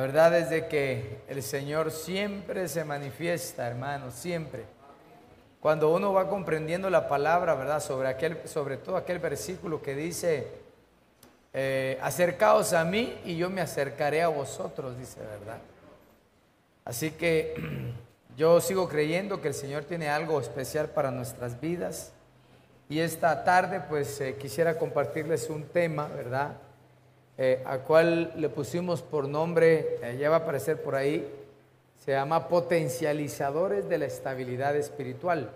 [0.00, 4.64] Verdad es de que el Señor siempre se manifiesta, hermano, siempre.
[5.58, 7.80] Cuando uno va comprendiendo la palabra, ¿verdad?
[7.80, 10.46] Sobre, aquel, sobre todo aquel versículo que dice,
[11.52, 15.58] eh, acercaos a mí y yo me acercaré a vosotros, dice, ¿verdad?
[16.84, 17.92] Así que
[18.36, 22.12] yo sigo creyendo que el Señor tiene algo especial para nuestras vidas.
[22.88, 26.52] Y esta tarde pues eh, quisiera compartirles un tema, ¿verdad?
[27.40, 31.24] Eh, a cual le pusimos por nombre, eh, ya va a aparecer por ahí,
[32.04, 35.48] se llama potencializadores de la estabilidad espiritual.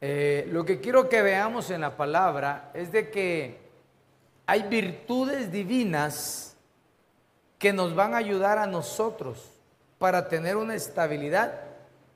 [0.00, 3.58] Eh, lo que quiero que veamos en la palabra es de que
[4.46, 6.54] hay virtudes divinas
[7.58, 9.50] que nos van a ayudar a nosotros
[9.98, 11.60] para tener una estabilidad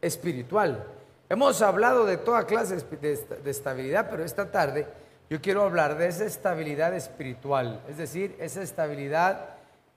[0.01, 0.85] espiritual.
[1.29, 4.87] Hemos hablado de toda clase de, de estabilidad, pero esta tarde
[5.31, 9.51] yo quiero hablar de esa estabilidad espiritual, es decir, esa estabilidad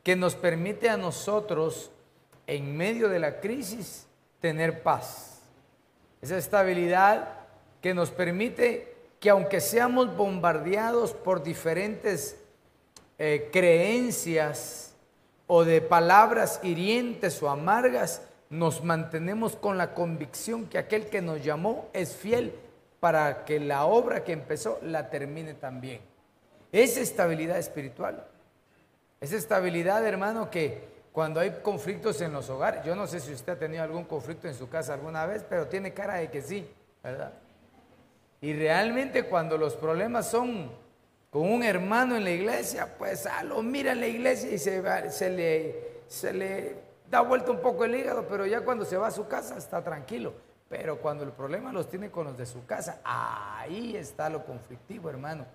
[0.03, 1.91] que nos permite a nosotros,
[2.47, 4.07] en medio de la crisis,
[4.41, 5.39] tener paz.
[6.21, 7.29] Esa estabilidad
[7.81, 12.35] que nos permite que aunque seamos bombardeados por diferentes
[13.17, 14.95] eh, creencias
[15.47, 21.41] o de palabras hirientes o amargas, nos mantenemos con la convicción que aquel que nos
[21.41, 22.53] llamó es fiel
[23.01, 25.99] para que la obra que empezó la termine también.
[26.71, 28.25] Es estabilidad espiritual.
[29.19, 33.53] Es estabilidad, hermano, que cuando hay conflictos en los hogares, yo no sé si usted
[33.53, 36.69] ha tenido algún conflicto en su casa alguna vez, pero tiene cara de que sí,
[37.03, 37.33] ¿verdad?
[38.39, 40.71] Y realmente cuando los problemas son
[41.31, 45.09] con un hermano en la iglesia, pues ah, lo mira en la iglesia y se,
[45.09, 46.75] se le, se le
[47.09, 49.83] da vuelta un poco el hígado, pero ya cuando se va a su casa está
[49.83, 50.33] tranquilo.
[50.71, 55.09] Pero cuando el problema los tiene con los de su casa, ahí está lo conflictivo,
[55.09, 55.45] hermano.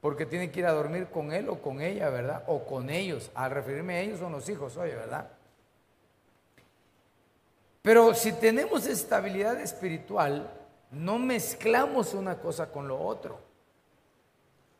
[0.00, 2.42] Porque tiene que ir a dormir con él o con ella, ¿verdad?
[2.48, 3.30] O con ellos.
[3.36, 5.28] Al referirme a ellos son los hijos, oye, ¿verdad?
[7.82, 10.50] Pero si tenemos estabilidad espiritual,
[10.90, 13.38] no mezclamos una cosa con lo otro.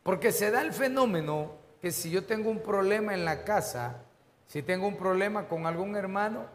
[0.03, 4.03] Porque se da el fenómeno que si yo tengo un problema en la casa,
[4.49, 6.47] si tengo un problema con algún hermano,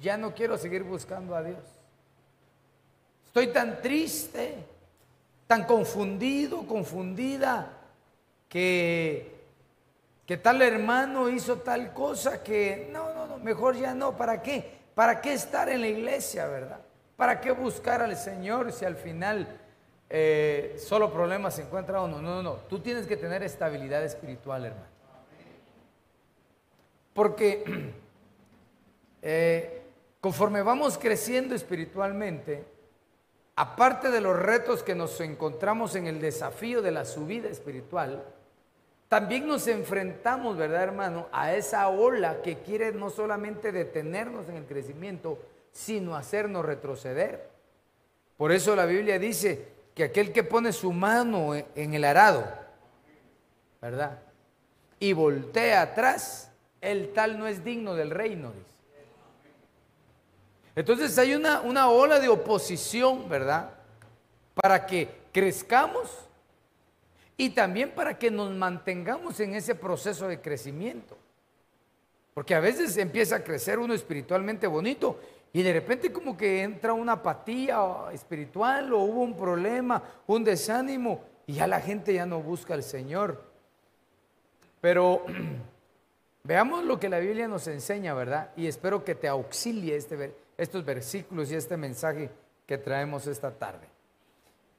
[0.00, 1.77] ya no quiero seguir buscando a Dios.
[3.28, 4.54] Estoy tan triste,
[5.46, 7.70] tan confundido, confundida,
[8.48, 9.30] que,
[10.24, 14.16] que tal hermano hizo tal cosa que no, no, no, mejor ya no.
[14.16, 14.78] ¿Para qué?
[14.94, 16.80] ¿Para qué estar en la iglesia, verdad?
[17.18, 19.46] ¿Para qué buscar al Señor si al final
[20.08, 22.22] eh, solo problemas se encuentra uno?
[22.22, 22.52] No, no, no.
[22.54, 24.86] Tú tienes que tener estabilidad espiritual, hermano.
[27.12, 27.92] Porque
[29.22, 29.82] eh,
[30.18, 32.77] conforme vamos creciendo espiritualmente,
[33.58, 38.22] aparte de los retos que nos encontramos en el desafío de la subida espiritual,
[39.08, 44.64] también nos enfrentamos, ¿verdad, hermano?, a esa ola que quiere no solamente detenernos en el
[44.64, 45.40] crecimiento,
[45.72, 47.48] sino hacernos retroceder.
[48.36, 52.44] Por eso la Biblia dice que aquel que pone su mano e- en el arado,
[53.82, 54.20] ¿verdad?
[55.00, 58.77] Y voltea atrás, el tal no es digno del reino, dice.
[60.78, 63.70] Entonces hay una, una ola de oposición, ¿verdad?
[64.54, 66.08] Para que crezcamos
[67.36, 71.18] y también para que nos mantengamos en ese proceso de crecimiento.
[72.32, 75.18] Porque a veces empieza a crecer uno espiritualmente bonito
[75.52, 81.24] y de repente como que entra una apatía espiritual o hubo un problema, un desánimo
[81.48, 83.42] y ya la gente ya no busca al Señor.
[84.80, 85.24] Pero
[86.44, 88.50] veamos lo que la Biblia nos enseña, ¿verdad?
[88.56, 92.30] Y espero que te auxilie este, ver- estos versículos y este mensaje
[92.66, 93.86] que traemos esta tarde.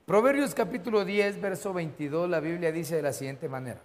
[0.06, 3.82] Proverbios capítulo 10, verso 22, la Biblia dice de la siguiente manera.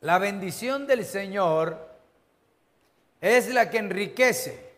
[0.00, 1.78] La bendición del Señor
[3.20, 4.72] es la que enriquece.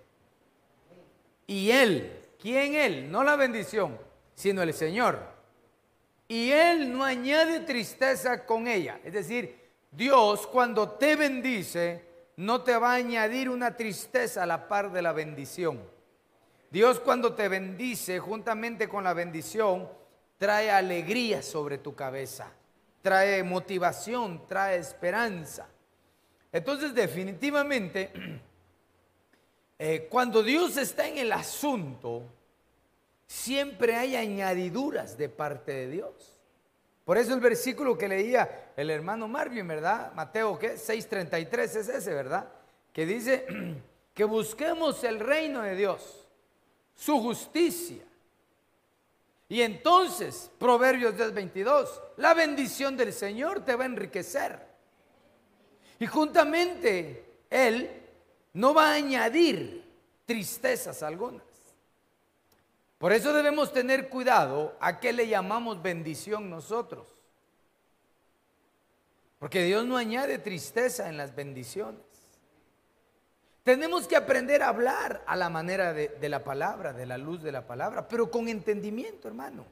[1.47, 3.11] Y Él, ¿quién Él?
[3.11, 3.99] No la bendición,
[4.35, 5.19] sino el Señor.
[6.29, 9.01] Y Él no añade tristeza con ella.
[9.03, 9.59] Es decir,
[9.91, 15.03] Dios cuando te bendice, no te va a añadir una tristeza a la par de
[15.03, 15.81] la bendición.
[16.71, 19.89] Dios cuando te bendice, juntamente con la bendición,
[20.39, 22.51] trae alegría sobre tu cabeza,
[23.01, 25.69] trae motivación, trae esperanza.
[26.51, 28.11] Entonces, definitivamente,
[29.79, 32.25] eh, cuando Dios está en el asunto,
[33.27, 36.34] siempre hay añadiduras de parte de Dios.
[37.05, 40.13] Por eso el versículo que leía el hermano Marvin, ¿verdad?
[40.15, 40.75] Mateo, ¿qué?
[40.75, 42.49] 6.33 es ese, ¿verdad?
[42.93, 43.47] Que dice
[44.15, 46.25] que busquemos el reino de Dios
[46.95, 48.05] su justicia.
[49.49, 54.59] Y entonces, Proverbios 10:22, la bendición del Señor te va a enriquecer.
[55.99, 57.91] Y juntamente Él
[58.55, 59.85] no va a añadir
[60.25, 61.45] tristezas algunas.
[62.99, 67.15] Por eso debemos tener cuidado a qué le llamamos bendición nosotros.
[69.39, 72.01] Porque Dios no añade tristeza en las bendiciones.
[73.63, 77.43] Tenemos que aprender a hablar a la manera de, de la palabra, de la luz
[77.43, 79.65] de la palabra, pero con entendimiento, hermano.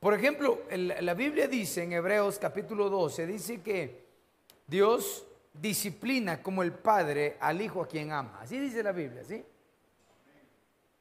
[0.00, 4.06] Por ejemplo, la Biblia dice en Hebreos capítulo 12, dice que
[4.66, 8.38] Dios disciplina como el Padre al Hijo a quien ama.
[8.40, 9.44] Así dice la Biblia, ¿sí?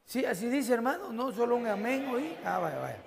[0.09, 2.35] Sí, así dice, hermano, no solo un amén hoy.
[2.43, 3.03] Ah, vaya, vaya.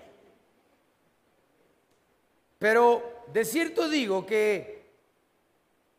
[2.61, 4.87] Pero de cierto digo que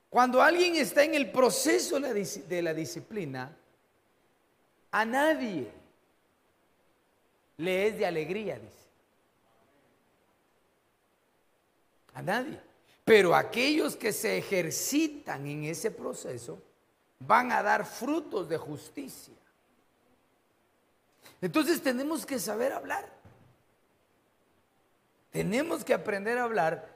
[0.10, 3.54] cuando alguien está en el proceso de la dis- de la disciplina,
[4.92, 5.70] a nadie
[7.58, 8.88] le es de alegría, dice.
[12.14, 12.62] A nadie.
[13.04, 16.62] Pero aquellos que se ejercitan en ese proceso
[17.20, 19.34] van a dar frutos de justicia.
[21.44, 23.06] Entonces tenemos que saber hablar.
[25.30, 26.88] Tenemos que aprender a hablar,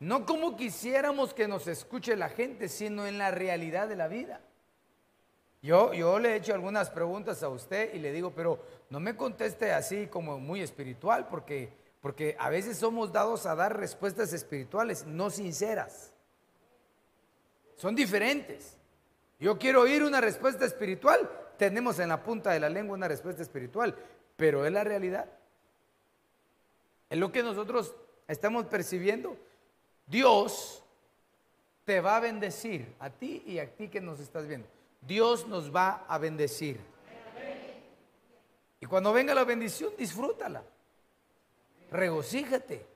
[0.00, 4.40] no como quisiéramos que nos escuche la gente, sino en la realidad de la vida.
[5.60, 9.14] Yo, yo le he hecho algunas preguntas a usted y le digo, pero no me
[9.14, 11.70] conteste así como muy espiritual, porque,
[12.00, 16.14] porque a veces somos dados a dar respuestas espirituales, no sinceras.
[17.76, 18.78] Son diferentes.
[19.38, 23.42] Yo quiero oír una respuesta espiritual, tenemos en la punta de la lengua una respuesta
[23.42, 23.96] espiritual,
[24.36, 25.26] pero es la realidad.
[27.10, 27.94] Es lo que nosotros
[28.26, 29.36] estamos percibiendo.
[30.06, 30.82] Dios
[31.84, 34.66] te va a bendecir a ti y a ti que nos estás viendo.
[35.00, 36.80] Dios nos va a bendecir.
[38.88, 40.62] cuando venga la bendición, disfrútala.
[41.90, 42.86] Regocíjate.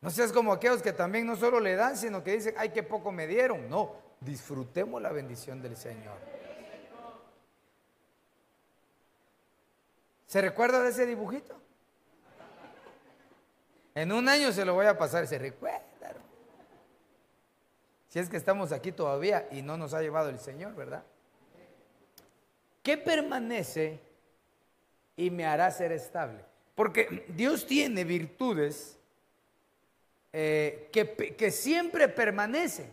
[0.00, 2.82] No seas como aquellos que también no solo le dan, sino que dicen, ay, qué
[2.82, 3.68] poco me dieron.
[3.70, 6.43] No, disfrutemos la bendición del Señor.
[10.34, 11.54] ¿Se recuerda de ese dibujito?
[13.94, 15.80] En un año se lo voy a pasar, se recuerda.
[18.08, 21.04] Si es que estamos aquí todavía y no nos ha llevado el Señor, ¿verdad?
[22.82, 24.00] ¿Qué permanece
[25.16, 26.44] y me hará ser estable?
[26.74, 28.98] Porque Dios tiene virtudes
[30.32, 32.90] eh, que, que siempre permanecen.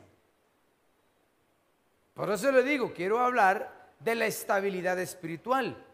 [2.13, 5.87] Por eso le digo, quiero hablar de la estabilidad espiritual.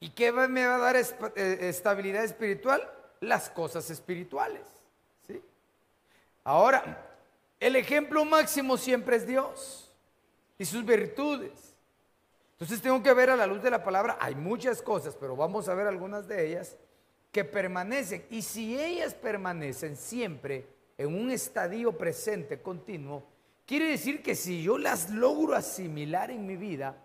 [0.00, 2.82] ¿Y qué me va a dar eh, estabilidad espiritual?
[3.20, 4.62] Las cosas espirituales.
[5.26, 5.42] ¿sí?
[6.42, 7.06] Ahora,
[7.60, 9.92] el ejemplo máximo siempre es Dios
[10.58, 11.76] y sus virtudes.
[12.52, 15.68] Entonces tengo que ver a la luz de la palabra, hay muchas cosas, pero vamos
[15.68, 16.76] a ver algunas de ellas
[17.30, 18.24] que permanecen.
[18.30, 23.24] Y si ellas permanecen siempre en un estadio presente, continuo,
[23.66, 26.96] quiere decir que si yo las logro asimilar en mi vida,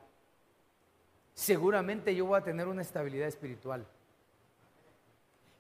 [1.36, 3.86] seguramente yo voy a tener una estabilidad espiritual.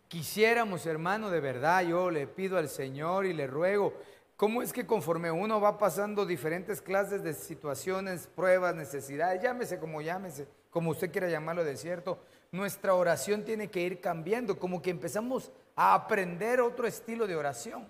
[0.08, 3.94] Quisiéramos, hermano, de verdad, yo le pido al Señor y le ruego,
[4.38, 10.02] ¿cómo es que conforme uno va pasando diferentes clases de situaciones, pruebas, necesidades, llámese como
[10.02, 12.20] llámese, como usted quiera llamarlo de cierto,
[12.52, 17.86] nuestra oración tiene que ir cambiando, como que empezamos a aprender otro estilo de oración.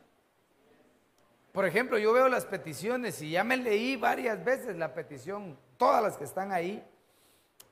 [1.52, 6.02] Por ejemplo, yo veo las peticiones y ya me leí varias veces la petición, todas
[6.02, 6.84] las que están ahí,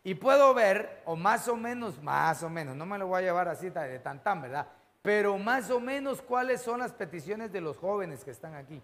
[0.04, 3.22] y puedo ver, o más o menos, más o menos, no me lo voy a
[3.22, 4.68] llevar así de tan tan, ¿verdad?
[5.02, 8.82] Pero más o menos cuáles son las peticiones de los jóvenes que están aquí.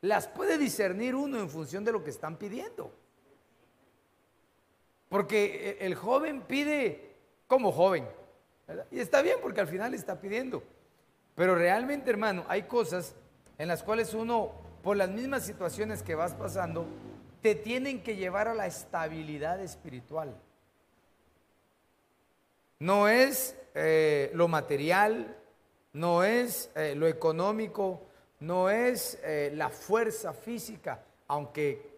[0.00, 2.92] Las puede discernir uno en función de lo que están pidiendo.
[5.08, 7.14] Porque e- el joven pide
[7.46, 8.08] como joven.
[8.90, 10.62] Y está bien porque al final está pidiendo.
[11.34, 13.14] Pero realmente, hermano, hay cosas
[13.58, 14.52] en las cuales uno,
[14.82, 16.86] por las mismas situaciones que vas pasando,
[17.42, 20.34] te tienen que llevar a la estabilidad espiritual.
[22.78, 25.36] No es eh, lo material,
[25.92, 28.02] no es eh, lo económico,
[28.40, 31.96] no es eh, la fuerza física, aunque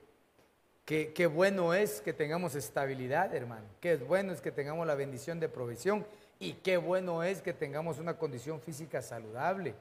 [0.85, 3.67] qué, bueno es que tengamos estabilidad, hermano.
[3.81, 6.07] Qué bueno es que tengamos la bendición de provisión
[6.39, 9.75] y qué bueno es que tengamos una condición física saludable.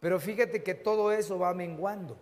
[0.00, 2.16] Pero fíjate que todo eso va menguando.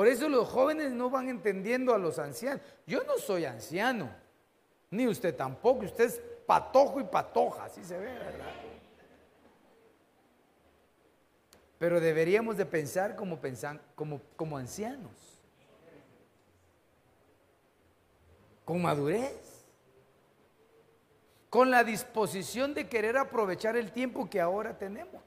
[0.00, 2.62] Por eso los jóvenes no van entendiendo a los ancianos.
[2.86, 4.08] Yo no soy anciano,
[4.90, 5.84] ni usted tampoco.
[5.84, 8.50] Usted es patojo y patoja, así se ve, ¿verdad?
[11.78, 15.12] Pero deberíamos de pensar como, pensan, como, como ancianos,
[18.64, 19.66] con madurez,
[21.50, 25.20] con la disposición de querer aprovechar el tiempo que ahora tenemos.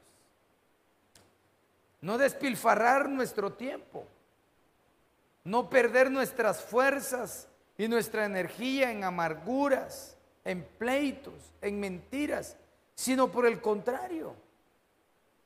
[2.00, 4.08] No despilfarrar nuestro tiempo
[5.44, 12.56] no perder nuestras fuerzas y nuestra energía en amarguras, en pleitos, en mentiras,
[12.94, 14.34] sino por el contrario.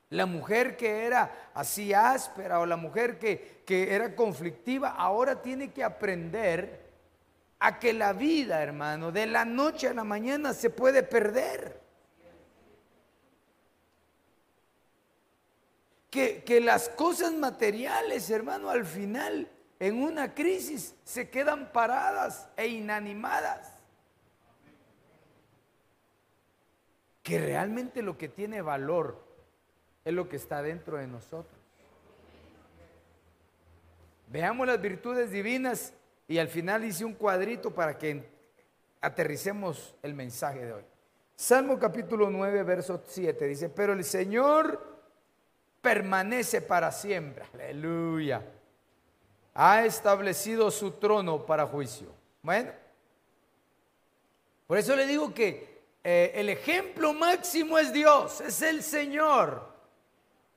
[0.09, 5.71] La mujer que era así áspera o la mujer que, que era conflictiva, ahora tiene
[5.71, 6.87] que aprender
[7.59, 11.79] a que la vida, hermano, de la noche a la mañana se puede perder.
[16.09, 19.47] Que, que las cosas materiales, hermano, al final
[19.79, 23.73] en una crisis se quedan paradas e inanimadas.
[27.23, 29.23] Que realmente lo que tiene valor
[30.03, 31.57] es lo que está dentro de nosotros.
[34.27, 35.93] Veamos las virtudes divinas
[36.27, 38.29] y al final hice un cuadrito para que
[39.01, 40.83] aterricemos el mensaje de hoy.
[41.35, 44.99] Salmo capítulo 9, verso 7 dice, pero el Señor
[45.81, 47.45] permanece para siempre.
[47.53, 48.43] Aleluya
[49.61, 52.07] ha establecido su trono para juicio.
[52.41, 52.71] Bueno,
[54.65, 59.67] por eso le digo que eh, el ejemplo máximo es Dios, es el Señor.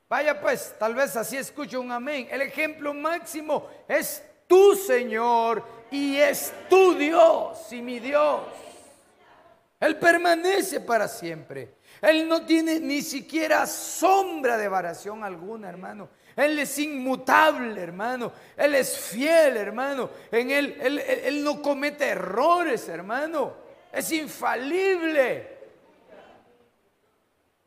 [0.07, 2.29] Vaya pues, tal vez así escucho un amén.
[2.31, 8.39] El ejemplo máximo es tu Señor y es tu Dios y mi Dios.
[9.81, 11.75] Él permanece para siempre.
[12.01, 16.07] Él no tiene ni siquiera sombra de variación alguna, hermano.
[16.35, 18.31] Él es inmutable, hermano.
[18.57, 20.09] Él es fiel, hermano.
[20.31, 23.53] En él, él, él- no comete errores, hermano.
[23.91, 25.53] Es infalible.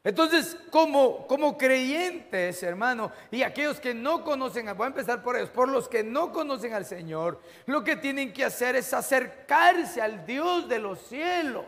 [0.02, 5.50] Entonces, como, como creyentes, hermano, y aquellos que no conocen, voy a empezar por ellos,
[5.50, 10.24] por los que no conocen al Señor, lo que tienen que hacer es acercarse al
[10.24, 11.64] Dios de los cielos.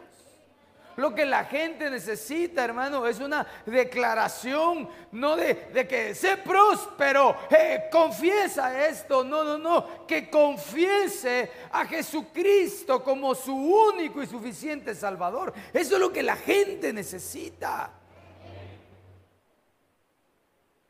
[0.98, 7.84] Lo que la gente necesita, hermano, es una declaración, no de, que sé próspero, eh,
[7.88, 15.54] confiesa esto, no, no, no, que confiese a Jesucristo como su único y suficiente Salvador.
[15.72, 17.92] Eso es lo que la gente necesita.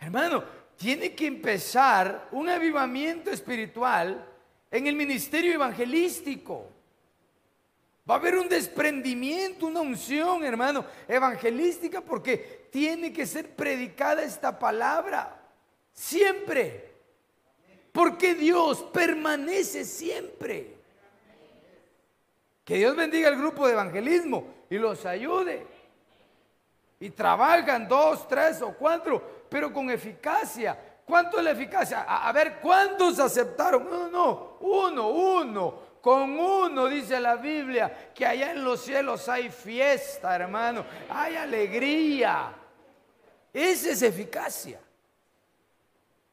[0.00, 0.42] Hermano,
[0.78, 4.26] tiene que empezar un avivamiento espiritual
[4.70, 6.78] en el ministerio evangelístico.
[8.09, 14.59] Va a haber un desprendimiento, una unción, hermano, evangelística, porque tiene que ser predicada esta
[14.59, 15.38] palabra
[15.92, 16.94] siempre.
[17.92, 20.76] Porque Dios permanece siempre.
[22.64, 25.66] Que Dios bendiga el grupo de evangelismo y los ayude.
[27.00, 30.78] Y trabajan dos, tres o cuatro, pero con eficacia.
[31.04, 32.02] ¿Cuánto es la eficacia?
[32.02, 33.88] A, a ver, ¿cuántos aceptaron?
[33.88, 35.88] No, no, no, uno, uno.
[36.01, 42.55] Con uno dice la Biblia que allá en los cielos hay fiesta, hermano, hay alegría.
[43.53, 44.80] Esa es eficacia.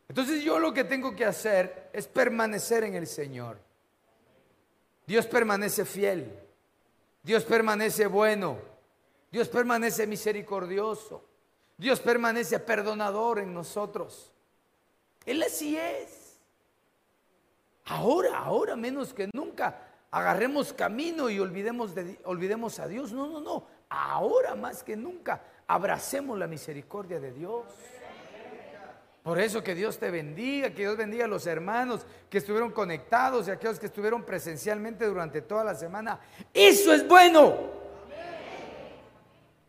[0.07, 3.57] Entonces yo lo que tengo que hacer es permanecer en el Señor.
[5.05, 6.32] Dios permanece fiel.
[7.24, 8.59] Dios permanece bueno.
[9.32, 11.24] Dios permanece misericordioso.
[11.78, 14.32] Dios permanece perdonador en nosotros.
[15.26, 16.24] Él así es.
[17.86, 19.79] Ahora, ahora menos que nunca,
[20.11, 23.11] agarremos camino y olvidemos, de, olvidemos a Dios.
[23.11, 23.67] No, no, no.
[23.89, 27.65] Ahora más que nunca, abracemos la misericordia de Dios.
[29.21, 33.47] Por eso que Dios te bendiga, que Dios bendiga a los hermanos que estuvieron conectados
[33.47, 36.19] y a aquellos que estuvieron presencialmente durante toda la semana.
[36.53, 37.55] Eso es bueno.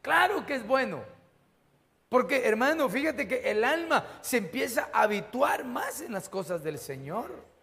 [0.02, 1.00] Claro que es bueno.
[2.08, 6.78] Porque hermano, fíjate que el alma se empieza a habituar más en las cosas del
[6.78, 7.55] Señor.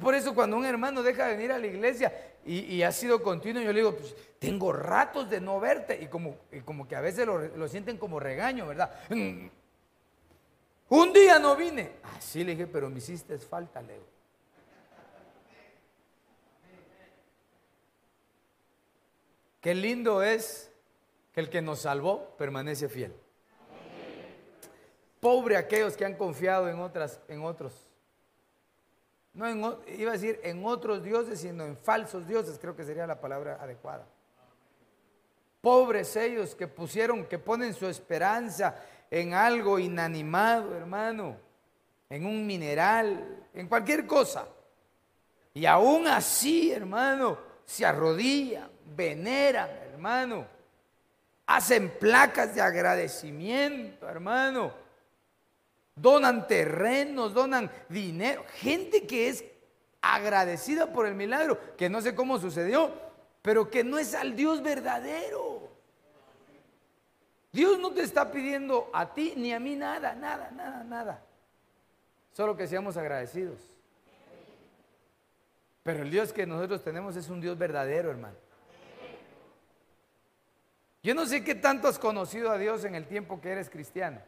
[0.00, 2.12] Por eso cuando un hermano deja de venir a la iglesia
[2.44, 5.98] y, ha sido continuo, yo le digo, pues tengo ratos de no verte.
[6.02, 8.90] Y como, como que a veces lo, lo sienten como regaño, ¿verdad?
[9.10, 9.48] Mm.
[10.88, 11.92] Un día no vine.
[12.16, 14.12] Así le dije, pero me hiciste falta, Leo.
[19.60, 20.70] Qué lindo es
[21.32, 23.14] que el que nos salvó permanece fiel.
[25.20, 27.91] Pobre aquellos que han confiado en otras, en otros.
[29.34, 29.60] No en,
[29.98, 33.58] iba a decir en otros dioses, sino en falsos dioses, creo que sería la palabra
[33.60, 34.06] adecuada.
[35.60, 38.74] Pobres ellos que pusieron, que ponen su esperanza
[39.10, 41.36] en algo inanimado, hermano,
[42.10, 44.48] en un mineral, en cualquier cosa.
[45.54, 50.46] Y aún así, hermano, se arrodillan, veneran, hermano.
[51.46, 54.81] Hacen placas de agradecimiento, hermano.
[55.94, 58.44] Donan terrenos, donan dinero.
[58.54, 59.44] Gente que es
[60.00, 62.92] agradecida por el milagro, que no sé cómo sucedió,
[63.42, 65.70] pero que no es al Dios verdadero.
[67.52, 71.22] Dios no te está pidiendo a ti ni a mí nada, nada, nada, nada.
[72.32, 73.60] Solo que seamos agradecidos.
[75.82, 78.36] Pero el Dios que nosotros tenemos es un Dios verdadero, hermano.
[81.02, 84.20] Yo no sé qué tanto has conocido a Dios en el tiempo que eres cristiano.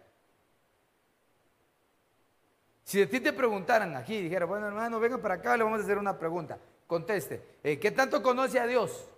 [2.84, 5.84] Si de ti te preguntaran aquí, dijera, bueno hermano, venga para acá, le vamos a
[5.84, 6.58] hacer una pregunta.
[6.86, 9.08] Conteste, eh, ¿qué tanto conoce a Dios?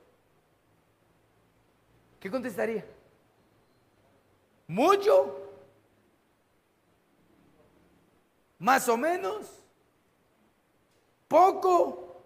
[2.21, 2.85] ¿Qué contestaría?
[4.69, 5.51] ¿Mucho?
[8.61, 9.63] ¿Más o menos?
[11.27, 12.25] ¿Poco?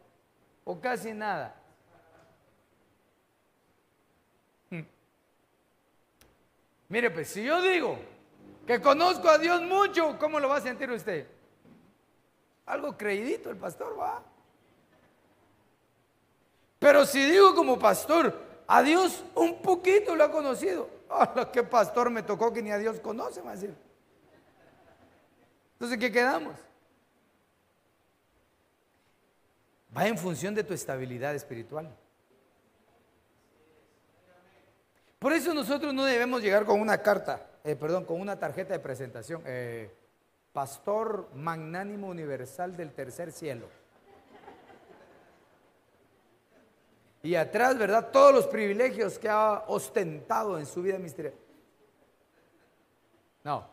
[0.64, 1.54] ¿O casi nada?
[6.88, 7.98] Mire, pues si yo digo
[8.70, 11.26] que conozco a Dios mucho, ¿cómo lo va a sentir usted?
[12.66, 14.22] Algo creidito el pastor va.
[16.78, 18.32] Pero si digo como pastor,
[18.68, 20.88] a Dios un poquito lo ha conocido.
[21.10, 23.40] ¡Hala, qué pastor me tocó que ni a Dios conoce!
[23.40, 23.56] Va a.
[25.72, 26.54] Entonces, ¿qué quedamos?
[29.96, 31.92] Va en función de tu estabilidad espiritual.
[35.18, 38.80] Por eso nosotros no debemos llegar con una carta, eh, perdón, con una tarjeta de
[38.80, 39.42] presentación.
[39.46, 39.90] eh,
[40.52, 43.68] Pastor magnánimo universal del tercer cielo.
[47.22, 48.10] Y atrás, ¿verdad?
[48.10, 51.36] Todos los privilegios que ha ostentado en su vida misteriosa.
[53.44, 53.66] No,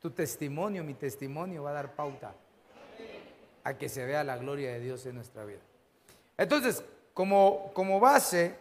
[0.00, 2.34] tu testimonio, mi testimonio va a dar pauta
[3.64, 5.60] a que se vea la gloria de Dios en nuestra vida.
[6.38, 8.54] Entonces, como, como base,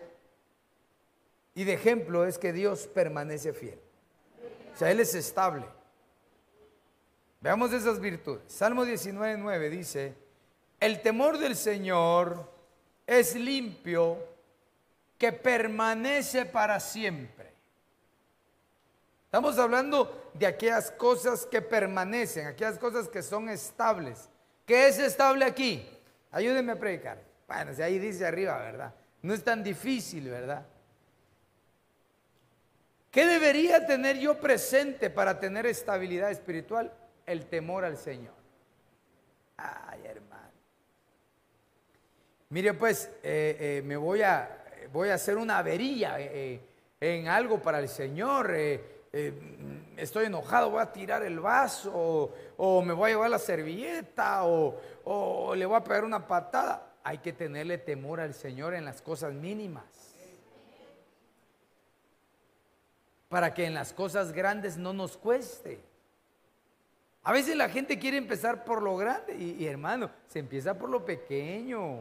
[1.53, 3.79] y de ejemplo es que Dios permanece fiel.
[4.75, 5.65] O sea, Él es estable.
[7.39, 8.43] Veamos esas virtudes.
[8.51, 10.15] Salmo 19, 9 dice,
[10.81, 12.51] el temor del Señor
[13.07, 14.17] es limpio,
[15.17, 17.53] que permanece para siempre.
[19.25, 24.29] Estamos hablando de aquellas cosas que permanecen, aquellas cosas que son estables.
[24.65, 25.87] ¿Qué es estable aquí?
[26.31, 27.21] Ayúdenme a predicar.
[27.47, 28.93] Bueno, si ahí dice arriba, ¿verdad?
[29.21, 30.65] No es tan difícil, ¿verdad?
[33.15, 36.91] ¿Qué debería tener yo presente para tener estabilidad espiritual?
[37.25, 38.33] El temor al Señor.
[39.55, 40.51] Ay, hermano.
[42.49, 46.59] Mire, pues, eh, eh, me voy a, voy a hacer una avería eh,
[46.99, 48.51] en algo para el Señor.
[48.51, 53.39] mm, estoy enojado, voy a tirar el vaso, o, o me voy a llevar la
[53.39, 56.97] servilleta, o, o le voy a pegar una patada.
[57.01, 60.04] Hay que tenerle temor al Señor en las cosas mínimas.
[63.35, 65.81] Para que en las cosas grandes no nos cueste.
[67.21, 71.03] A veces la gente quiere empezar por lo grande y, hermano, se empieza por lo
[71.03, 71.99] pequeño.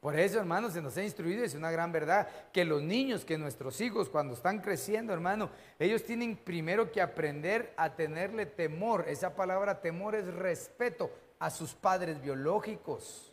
[0.00, 3.38] Por eso, hermano, se nos ha instruido, es una gran verdad, que los niños, que
[3.38, 9.04] nuestros hijos cuando están creciendo, hermano, ellos tienen primero que aprender a tenerle temor.
[9.06, 13.32] Esa palabra temor es respeto a sus padres biológicos.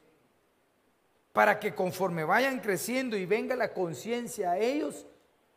[1.34, 5.08] Para que conforme vayan creciendo y venga la conciencia a ellos,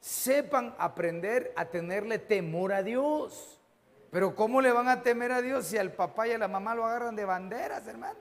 [0.01, 3.61] sepan aprender a tenerle temor a Dios.
[4.11, 6.74] Pero ¿cómo le van a temer a Dios si al papá y a la mamá
[6.74, 8.18] lo agarran de banderas, hermano?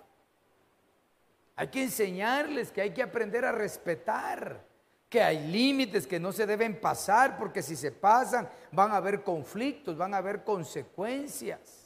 [1.56, 4.64] Hay que enseñarles que hay que aprender a respetar,
[5.10, 9.24] que hay límites que no se deben pasar, porque si se pasan van a haber
[9.24, 11.79] conflictos, van a haber consecuencias.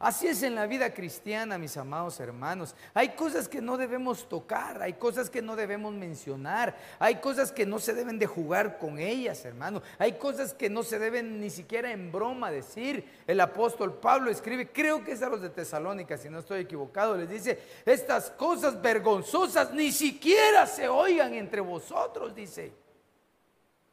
[0.00, 2.74] Así es en la vida cristiana, mis amados hermanos.
[2.94, 7.66] Hay cosas que no debemos tocar, hay cosas que no debemos mencionar, hay cosas que
[7.66, 9.82] no se deben de jugar con ellas, hermano.
[9.98, 13.04] Hay cosas que no se deben ni siquiera en broma decir.
[13.26, 17.14] El apóstol Pablo escribe, creo que es a los de Tesalónica, si no estoy equivocado,
[17.14, 22.72] les dice, estas cosas vergonzosas ni siquiera se oigan entre vosotros, dice.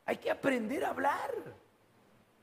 [0.05, 1.31] Hay que aprender a hablar.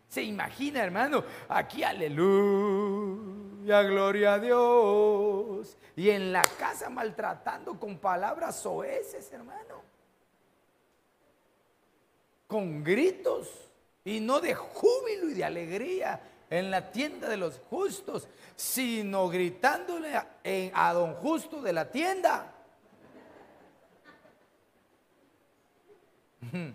[0.06, 5.76] Se imagina, hermano, aquí aleluya, gloria a Dios.
[5.96, 9.82] Y en la casa maltratando con palabras soeces, hermano.
[12.46, 13.48] Con gritos
[14.04, 20.12] y no de júbilo y de alegría en la tienda de los justos, sino gritándole
[20.74, 22.52] a don justo de la tienda.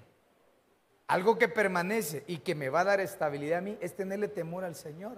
[1.08, 4.64] Algo que permanece y que me va a dar estabilidad a mí es tenerle temor
[4.64, 5.18] al Señor.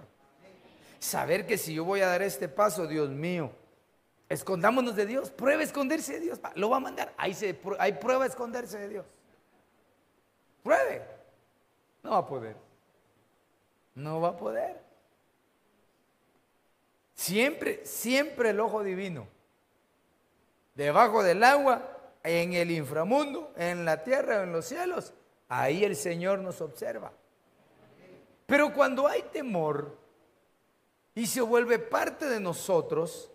[1.02, 3.50] Saber que si yo voy a dar este paso, Dios mío,
[4.28, 7.12] escondámonos de Dios, prueba esconderse de Dios, lo va a mandar.
[7.16, 9.06] Ahí se, hay prueba esconderse de Dios.
[10.62, 11.02] Pruebe.
[12.04, 12.56] No va a poder.
[13.96, 14.80] No va a poder.
[17.14, 19.26] Siempre, siempre el ojo divino.
[20.76, 21.82] Debajo del agua,
[22.22, 25.12] en el inframundo, en la tierra en los cielos,
[25.48, 27.10] ahí el Señor nos observa.
[28.46, 30.00] Pero cuando hay temor
[31.14, 33.30] y se vuelve parte de nosotros,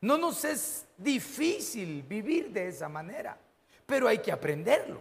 [0.00, 3.38] no nos es difícil vivir de esa manera,
[3.86, 5.00] pero hay que aprenderlo.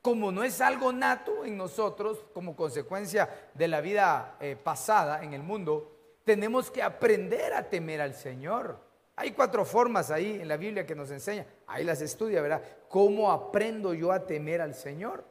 [0.00, 5.32] Como no es algo nato en nosotros, como consecuencia de la vida eh, pasada en
[5.32, 8.78] el mundo, tenemos que aprender a temer al Señor.
[9.14, 12.62] Hay cuatro formas ahí en la Biblia que nos enseña, ahí las estudia, ¿verdad?
[12.88, 15.24] ¿Cómo aprendo yo a temer al Señor?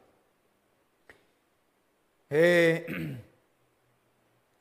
[2.30, 3.20] Eh,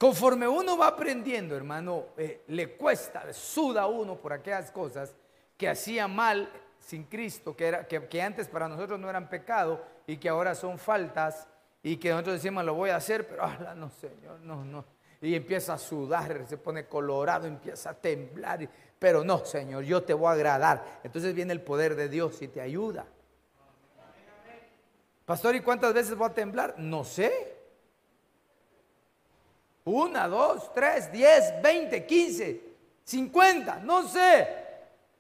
[0.02, 5.14] conforme uno va aprendiendo, hermano, eh, le cuesta, suda uno por aquellas cosas
[5.56, 10.18] que hacía mal sin Cristo, que, era, que, antes para nosotros no eran pecado y
[10.18, 11.48] que ahora son faltas
[11.84, 14.86] y que nosotros decimos lo voy a hacer, pero ah, no, Señor, no, no.
[15.22, 20.16] Y empieza a sudar, se pone colorado, empieza a temblar, pero no, Señor, yo te
[20.16, 21.02] voy a agradar.
[21.04, 23.06] Entonces viene el poder de Dios y te ayuda.
[25.26, 26.74] Pastor, ¿y cuántas veces voy a temblar?
[26.80, 27.51] No sé.
[29.86, 32.62] Una, dos, tres, diez, veinte, quince,
[33.04, 34.48] cincuenta, no sé.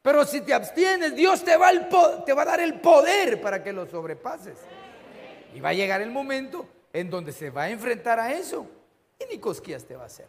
[0.01, 1.87] Pero si te abstienes, Dios te va, el
[2.25, 4.57] te va a dar el poder para que lo sobrepases.
[5.53, 8.65] Y va a llegar el momento en donde se va a enfrentar a eso.
[9.19, 10.27] Y ni cosquillas te va a hacer.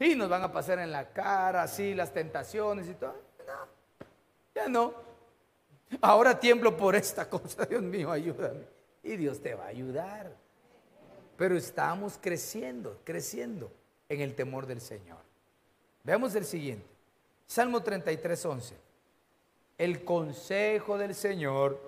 [0.00, 3.14] Y nos van a pasar en la cara, así, las tentaciones y todo.
[3.46, 3.66] No,
[4.54, 4.94] ya no.
[6.00, 8.66] Ahora tiemblo por esta cosa, Dios mío, ayúdame.
[9.02, 10.32] Y Dios te va a ayudar
[11.38, 13.70] pero estamos creciendo, creciendo
[14.08, 15.20] en el temor del Señor.
[16.02, 16.84] Veamos el siguiente.
[17.46, 18.76] Salmo 33, 11.
[19.78, 21.80] El consejo del Señor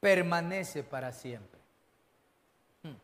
[0.00, 1.60] permanece para siempre.
[2.82, 2.96] Hmm.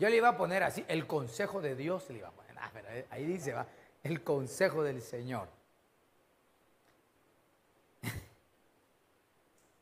[0.00, 2.58] Yo le iba a poner así, el consejo de Dios le iba a poner.
[2.58, 2.72] Ah,
[3.10, 3.64] ahí dice, va,
[4.02, 5.48] el consejo del Señor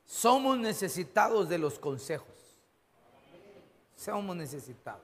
[0.06, 2.28] Somos necesitados de los consejos.
[3.96, 5.02] Somos necesitados.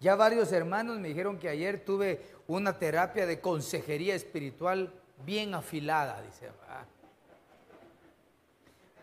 [0.00, 4.92] Ya varios hermanos me dijeron que ayer tuve una terapia de consejería espiritual
[5.24, 6.50] bien afilada, dice.
[6.68, 6.84] "Ah".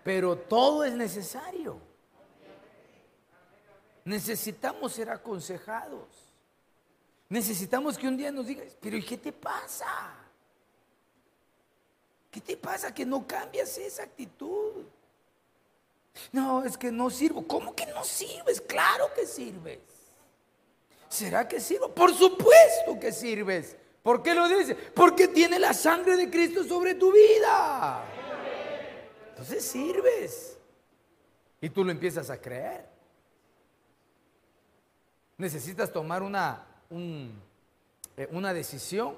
[0.04, 1.80] Pero todo es necesario.
[4.04, 6.08] Necesitamos ser aconsejados.
[7.30, 9.86] Necesitamos que un día nos digas, pero ¿y qué te pasa?
[12.32, 14.86] ¿Qué te pasa que no cambias esa actitud?
[16.32, 17.48] No, es que no sirvo.
[17.48, 18.62] ¿Cómo que no sirves?
[18.62, 19.80] Claro que sirves.
[21.10, 21.94] ¿Será que sirvo?
[21.94, 23.76] Por supuesto que sirves.
[24.04, 24.76] ¿Por qué lo dice?
[24.76, 28.04] Porque tiene la sangre de Cristo sobre tu vida.
[29.30, 30.58] Entonces sirves.
[31.62, 32.86] Y tú lo empiezas a creer.
[35.38, 37.40] Necesitas tomar una, un-
[38.16, 39.18] eh, una decisión.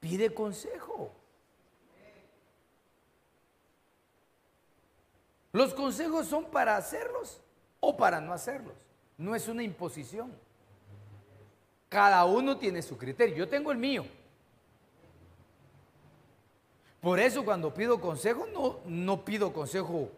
[0.00, 1.10] Pide consejo.
[5.52, 7.40] Los consejos son para hacerlos
[7.80, 8.74] o para no hacerlos.
[9.18, 10.32] No es una imposición.
[11.88, 13.36] Cada uno tiene su criterio.
[13.36, 14.04] Yo tengo el mío.
[17.00, 20.10] Por eso cuando pido consejo, no, no pido consejo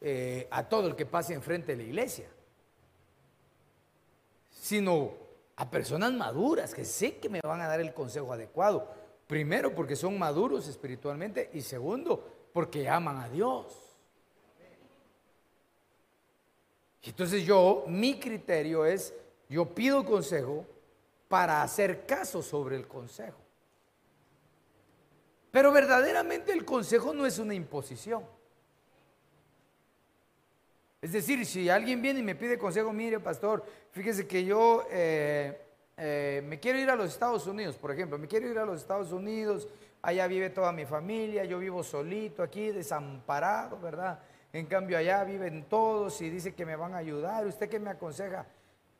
[0.00, 2.28] eh, a todo el que pase enfrente de la iglesia,
[4.50, 5.12] sino
[5.56, 8.88] a personas maduras que sé que me van a dar el consejo adecuado.
[9.26, 13.78] Primero porque son maduros espiritualmente y segundo porque aman a Dios.
[16.92, 19.14] Y Entonces yo, mi criterio es,
[19.48, 20.66] yo pido consejo
[21.28, 23.38] para hacer caso sobre el consejo.
[25.50, 28.24] Pero verdaderamente el consejo no es una imposición.
[31.00, 35.60] Es decir, si alguien viene y me pide consejo, mire, pastor, fíjese que yo eh,
[35.98, 38.80] eh, me quiero ir a los Estados Unidos, por ejemplo, me quiero ir a los
[38.80, 39.68] Estados Unidos,
[40.00, 44.18] allá vive toda mi familia, yo vivo solito aquí, desamparado, ¿verdad?
[44.54, 47.44] En cambio allá viven todos y dice que me van a ayudar.
[47.44, 48.46] ¿Usted qué me aconseja?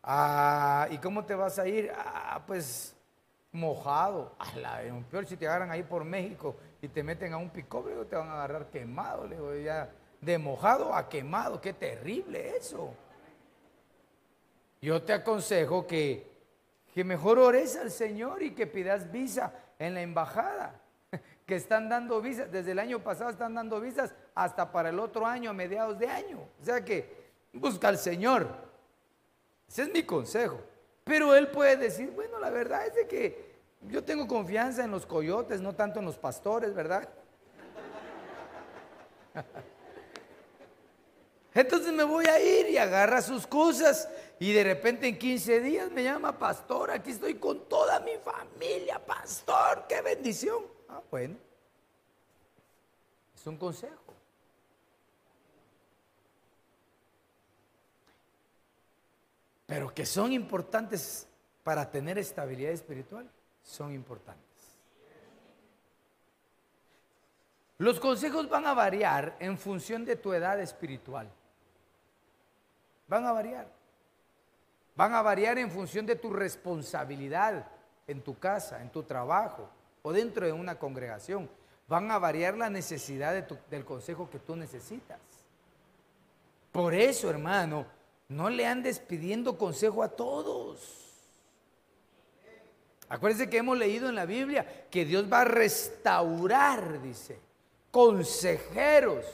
[0.03, 1.93] Ah, ¿y cómo te vas a ir?
[1.97, 2.97] Ah, pues
[3.53, 4.35] mojado.
[4.41, 8.05] A la, peor si te agarran ahí por México y te meten a un digo,
[8.05, 9.29] te van a agarrar quemado.
[9.29, 12.93] Le digo, ya de mojado a quemado, qué terrible eso.
[14.83, 16.33] Yo te aconsejo que,
[16.93, 20.81] que mejor ores al Señor y que pidas visa en la embajada,
[21.47, 25.27] que están dando visas, desde el año pasado están dando visas hasta para el otro
[25.27, 26.39] año, a mediados de año.
[26.61, 28.49] O sea que busca al Señor.
[29.69, 30.61] Ese es mi consejo.
[31.05, 35.05] Pero él puede decir, bueno, la verdad es de que yo tengo confianza en los
[35.07, 37.09] coyotes, no tanto en los pastores, ¿verdad?
[41.55, 44.09] Entonces me voy a ir y agarra sus cosas
[44.41, 48.99] y de repente en 15 días me llama pastor, aquí estoy con toda mi familia,
[48.99, 50.65] pastor, qué bendición.
[50.89, 51.37] Ah, bueno,
[53.35, 54.04] es un consejo.
[59.67, 61.27] Pero que son importantes
[61.63, 63.29] para tener estabilidad espiritual,
[63.63, 64.43] son importantes.
[67.79, 71.29] Los consejos van a variar en función de tu edad espiritual.
[73.09, 73.67] Van a variar.
[74.97, 77.67] Van a variar en función de tu responsabilidad
[78.07, 79.69] en tu casa, en tu trabajo
[80.03, 81.51] o dentro de una congregación.
[81.89, 85.19] Van a variar la necesidad de tu- del consejo que tú necesitas.
[86.71, 87.87] Por eso, hermano,
[88.35, 90.81] no le andes pidiendo consejo a todos.
[93.09, 97.39] Acuérdense que hemos leído en la Biblia que Dios va a restaurar, dice,
[97.93, 99.25] consejeros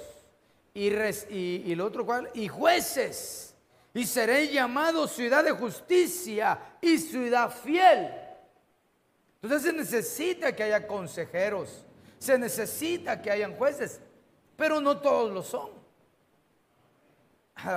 [0.74, 3.54] y, y, y otro cual, y jueces.
[3.94, 8.12] Y seréis llamados ciudad de justicia y ciudad fiel.
[9.40, 11.86] Entonces se necesita que haya consejeros,
[12.18, 13.98] se necesita que hayan jueces,
[14.56, 15.79] pero no todos lo son.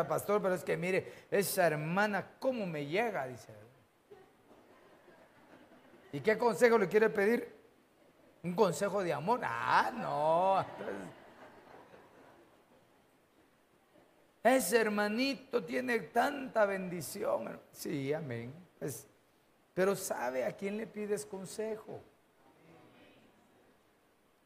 [0.07, 3.27] Pastor, pero es que mire, esa hermana, ¿cómo me llega?
[3.27, 3.53] Dice.
[6.11, 7.53] ¿Y qué consejo le quiere pedir?
[8.43, 9.39] Un consejo de amor.
[9.43, 10.65] Ah, no.
[14.43, 17.59] Ese hermanito tiene tanta bendición.
[17.71, 18.53] Sí, amén.
[18.77, 19.07] Pues,
[19.73, 22.01] pero sabe a quién le pides consejo.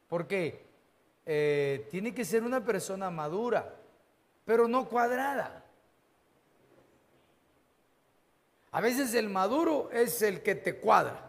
[0.07, 0.65] Porque
[1.25, 3.75] eh, tiene que ser una persona madura,
[4.47, 5.61] pero no cuadrada.
[8.71, 11.21] A veces el maduro es el que te cuadra,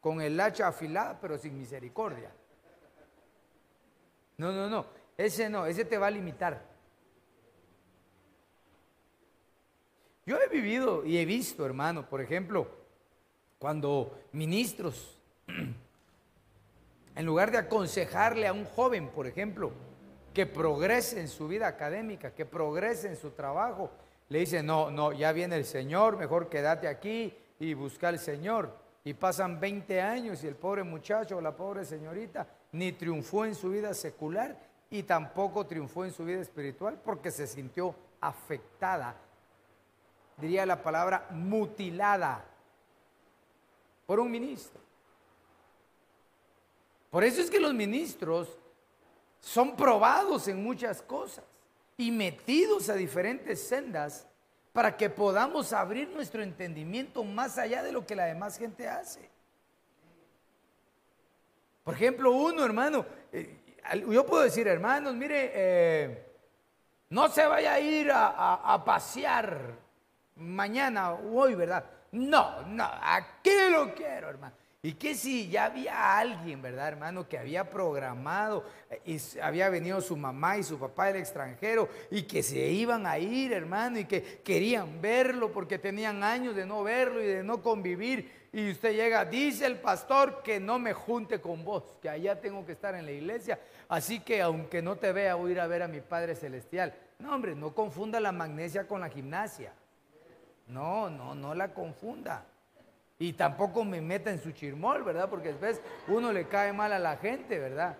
[0.00, 2.32] con el hacha afilada, pero sin misericordia.
[4.38, 4.86] No, no, no.
[5.18, 6.62] ese no, ese te va a limitar.
[10.24, 12.66] Yo he vivido y he visto, hermano, por ejemplo,
[13.58, 15.18] cuando ministros,
[17.16, 19.72] en lugar de aconsejarle a un joven, por ejemplo,
[20.32, 23.90] que progrese en su vida académica, que progrese en su trabajo,
[24.28, 28.78] le dicen, no, no, ya viene el Señor, mejor quédate aquí y busca al Señor.
[29.02, 33.54] Y pasan 20 años y el pobre muchacho o la pobre señorita ni triunfó en
[33.54, 34.56] su vida secular
[34.90, 39.16] y tampoco triunfó en su vida espiritual porque se sintió afectada,
[40.36, 42.44] diría la palabra mutilada,
[44.06, 44.80] por un ministro.
[47.10, 48.58] Por eso es que los ministros
[49.40, 51.44] son probados en muchas cosas
[51.96, 54.26] y metidos a diferentes sendas
[54.72, 59.28] para que podamos abrir nuestro entendimiento más allá de lo que la demás gente hace.
[61.82, 63.58] Por ejemplo, uno, hermano, eh,
[64.08, 66.26] yo puedo decir, hermanos, mire, eh,
[67.08, 69.76] no se vaya a ir a pasear
[70.36, 71.84] mañana o hoy, ¿verdad?
[72.12, 74.54] No, no, aquí lo quiero, hermano.
[74.82, 80.00] ¿Y qué si ya había alguien, verdad, hermano, que había programado eh, y había venido
[80.00, 84.06] su mamá y su papá del extranjero y que se iban a ir, hermano, y
[84.06, 88.48] que querían verlo porque tenían años de no verlo y de no convivir?
[88.54, 92.64] Y usted llega, dice el pastor que no me junte con vos, que allá tengo
[92.64, 93.60] que estar en la iglesia.
[93.86, 96.94] Así que aunque no te vea, voy a ir a ver a mi Padre Celestial.
[97.18, 99.74] No, hombre, no confunda la magnesia con la gimnasia.
[100.68, 102.46] No, no, no la confunda.
[103.20, 105.28] Y tampoco me meta en su chirmol, ¿verdad?
[105.28, 105.78] Porque después
[106.08, 107.98] uno le cae mal a la gente, ¿verdad?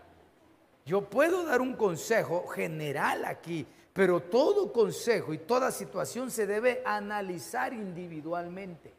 [0.86, 6.80] Yo puedo dar un consejo general aquí, pero todo consejo y toda situación se debe
[6.86, 8.90] analizar individualmente.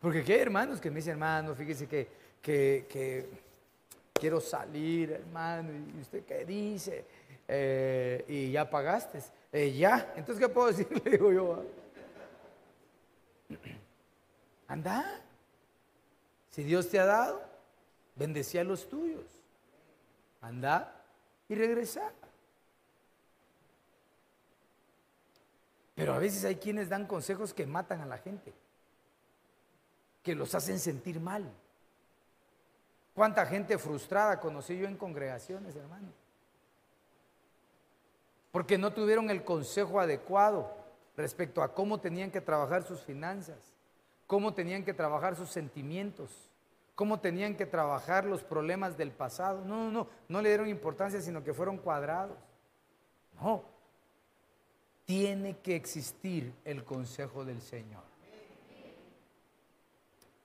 [0.00, 2.08] Porque aquí hay hermanos que me dicen, hermano, fíjese que,
[2.40, 3.28] que,
[4.14, 7.04] quiero salir, hermano, y usted qué dice,
[7.52, 9.18] Eh, y ya pagaste,
[9.52, 10.86] "Eh, ya, entonces ¿qué puedo decir?
[11.04, 11.79] Le digo yo, "Ah".
[14.68, 15.20] Anda,
[16.50, 17.42] si Dios te ha dado,
[18.16, 19.24] bendecí a los tuyos,
[20.40, 21.04] anda
[21.48, 22.12] y regresa.
[25.94, 28.54] Pero a veces hay quienes dan consejos que matan a la gente,
[30.22, 31.50] que los hacen sentir mal.
[33.14, 36.08] ¿Cuánta gente frustrada conocí yo en congregaciones, hermano?
[38.50, 40.79] Porque no tuvieron el consejo adecuado
[41.20, 43.58] respecto a cómo tenían que trabajar sus finanzas,
[44.26, 46.30] cómo tenían que trabajar sus sentimientos,
[46.94, 49.64] cómo tenían que trabajar los problemas del pasado.
[49.64, 52.36] No, no, no, no le dieron importancia, sino que fueron cuadrados.
[53.40, 53.64] No,
[55.04, 58.02] tiene que existir el consejo del Señor.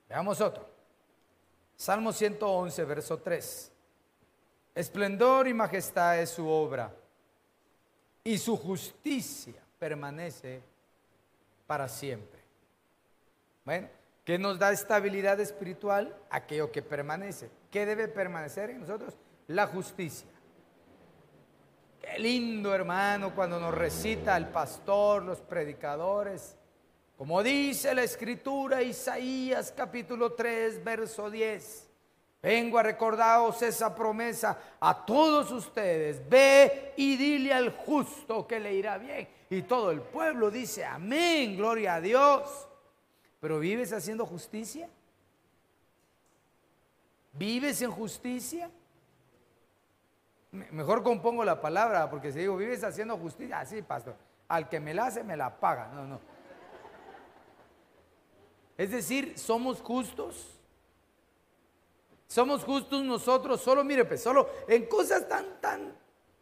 [0.07, 0.67] Veamos otro.
[1.75, 3.71] Salmo 111, verso 3.
[4.75, 6.93] Esplendor y majestad es su obra,
[8.23, 10.63] y su justicia permanece
[11.67, 12.39] para siempre.
[13.63, 13.87] Bueno,
[14.23, 16.17] ¿qué nos da estabilidad espiritual?
[16.31, 17.51] Aquello que permanece.
[17.69, 19.13] ¿Qué debe permanecer en nosotros?
[19.45, 20.27] La justicia.
[22.01, 26.57] Qué lindo, hermano, cuando nos recita el pastor, los predicadores.
[27.15, 31.91] Como dice la escritura, Isaías capítulo 3, verso 10.
[32.41, 36.27] Vengo a recordaros esa promesa a todos ustedes.
[36.27, 39.34] Ve y dile al justo que le irá bien.
[39.49, 42.67] Y todo el pueblo dice, amén, gloria a Dios.
[43.39, 44.89] Pero ¿vives haciendo justicia?
[47.33, 48.71] ¿Vives en justicia?
[50.51, 53.59] Me- Mejor compongo la palabra, porque si digo, ¿vives haciendo justicia?
[53.59, 54.15] Así, pastor.
[54.47, 55.87] Al que me la hace, me la paga.
[55.89, 56.19] No, no.
[58.77, 60.51] Es decir, somos justos.
[62.27, 65.95] Somos justos nosotros, solo mire, pues, solo en cosas tan, tan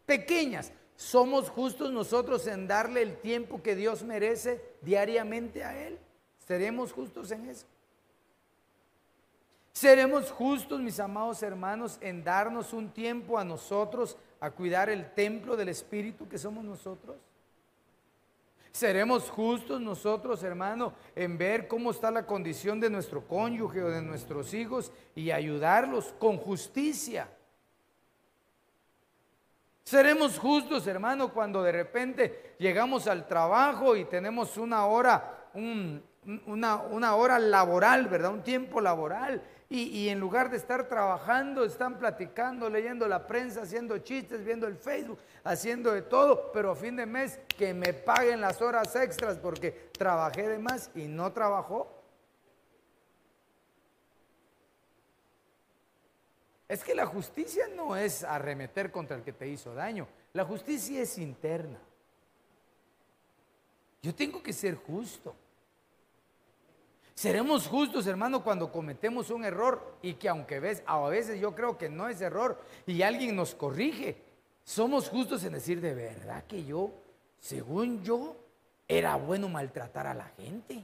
[0.06, 0.72] pequeñas.
[0.96, 5.98] Somos justos nosotros en darle el tiempo que Dios merece diariamente a Él.
[6.46, 7.66] ¿Seremos justos en eso?
[9.72, 15.56] ¿Seremos justos, mis amados hermanos, en darnos un tiempo a nosotros a cuidar el templo
[15.56, 17.16] del Espíritu que somos nosotros?
[18.70, 24.02] ¿Seremos justos nosotros, hermano, en ver cómo está la condición de nuestro cónyuge o de
[24.02, 27.28] nuestros hijos y ayudarlos con justicia?
[29.84, 36.02] Seremos justos, hermano, cuando de repente llegamos al trabajo y tenemos una hora, un-
[36.46, 38.30] una, una hora laboral, ¿verdad?
[38.32, 39.42] Un tiempo laboral.
[39.68, 44.66] Y, y en lugar de estar trabajando, están platicando, leyendo la prensa, haciendo chistes, viendo
[44.66, 48.94] el Facebook, haciendo de todo, pero a fin de mes que me paguen las horas
[48.96, 52.03] extras porque trabajé de más y no trabajó.
[56.74, 60.08] Es que la justicia no es arremeter contra el que te hizo daño.
[60.32, 61.78] La justicia es interna.
[64.02, 65.36] Yo tengo que ser justo.
[67.14, 71.78] Seremos justos, hermano, cuando cometemos un error y que aunque ves, a veces yo creo
[71.78, 74.20] que no es error y alguien nos corrige,
[74.64, 76.90] somos justos en decir de verdad que yo,
[77.38, 78.34] según yo,
[78.88, 80.82] era bueno maltratar a la gente.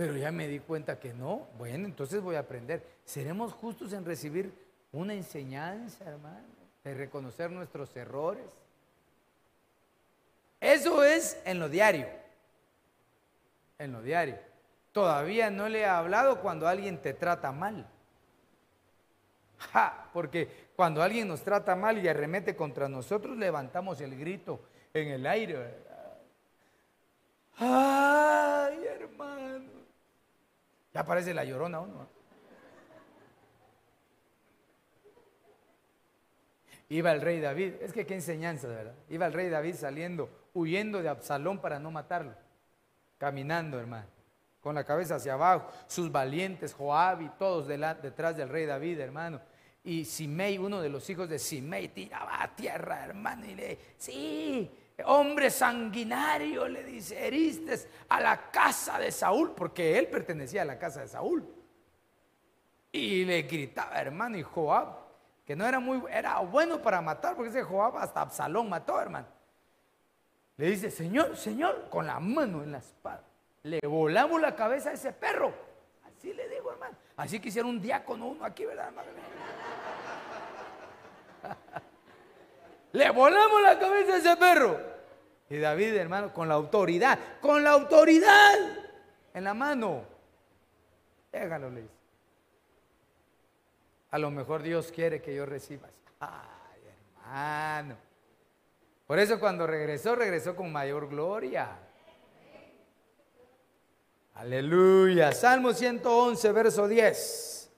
[0.00, 1.46] Pero ya me di cuenta que no.
[1.58, 2.82] Bueno, entonces voy a aprender.
[3.04, 4.50] Seremos justos en recibir
[4.92, 6.48] una enseñanza, hermano,
[6.82, 8.46] de reconocer nuestros errores.
[10.58, 12.06] Eso es en lo diario.
[13.78, 14.38] En lo diario.
[14.90, 17.86] Todavía no le he hablado cuando alguien te trata mal.
[19.70, 24.62] Ja, porque cuando alguien nos trata mal y arremete contra nosotros, levantamos el grito
[24.94, 25.52] en el aire.
[25.58, 26.18] ¿verdad?
[27.58, 29.79] Ay, hermano.
[30.92, 32.08] Ya parece la llorona uno.
[36.88, 38.94] Iba el rey David, es que qué enseñanza, ¿verdad?
[39.08, 42.34] Iba el rey David saliendo, huyendo de Absalón para no matarlo.
[43.16, 44.08] Caminando, hermano,
[44.60, 49.40] con la cabeza hacia abajo, sus valientes, Joab y todos detrás del rey David, hermano.
[49.84, 54.70] Y Simei, uno de los hijos de Simei, tiraba a tierra, hermano, y le, sí,
[55.04, 60.78] hombre sanguinario, le dice, heriste a la casa de Saúl, porque él pertenecía a la
[60.78, 61.46] casa de Saúl.
[62.92, 64.96] Y le gritaba, hermano, y Joab,
[65.44, 69.26] que no era muy, era bueno para matar, porque ese Joab hasta Absalón mató, hermano.
[70.56, 73.24] Le dice, Señor, Señor, con la mano en la espada.
[73.62, 75.52] Le volamos la cabeza a ese perro.
[76.04, 76.96] Así le digo, hermano.
[77.16, 79.08] Así quisiera un diácono uno aquí, ¿verdad, hermano?
[82.92, 84.89] Le volamos la cabeza a ese perro.
[85.50, 88.54] Y David, hermano, con la autoridad, con la autoridad
[89.34, 90.04] en la mano.
[91.32, 91.94] Déjalo, le dice.
[94.12, 95.88] A lo mejor Dios quiere que yo reciba.
[96.20, 96.80] Ay,
[97.18, 97.96] hermano.
[99.08, 101.76] Por eso cuando regresó, regresó con mayor gloria.
[104.34, 105.32] Aleluya.
[105.32, 107.70] Salmo 111, verso 10.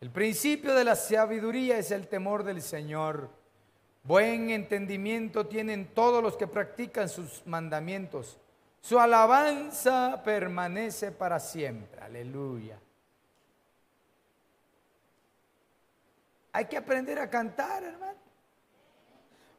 [0.00, 3.43] El principio de la sabiduría es el temor del Señor.
[4.04, 8.38] Buen entendimiento tienen todos los que practican sus mandamientos.
[8.82, 12.02] Su alabanza permanece para siempre.
[12.02, 12.78] Aleluya.
[16.52, 18.18] Hay que aprender a cantar, hermano.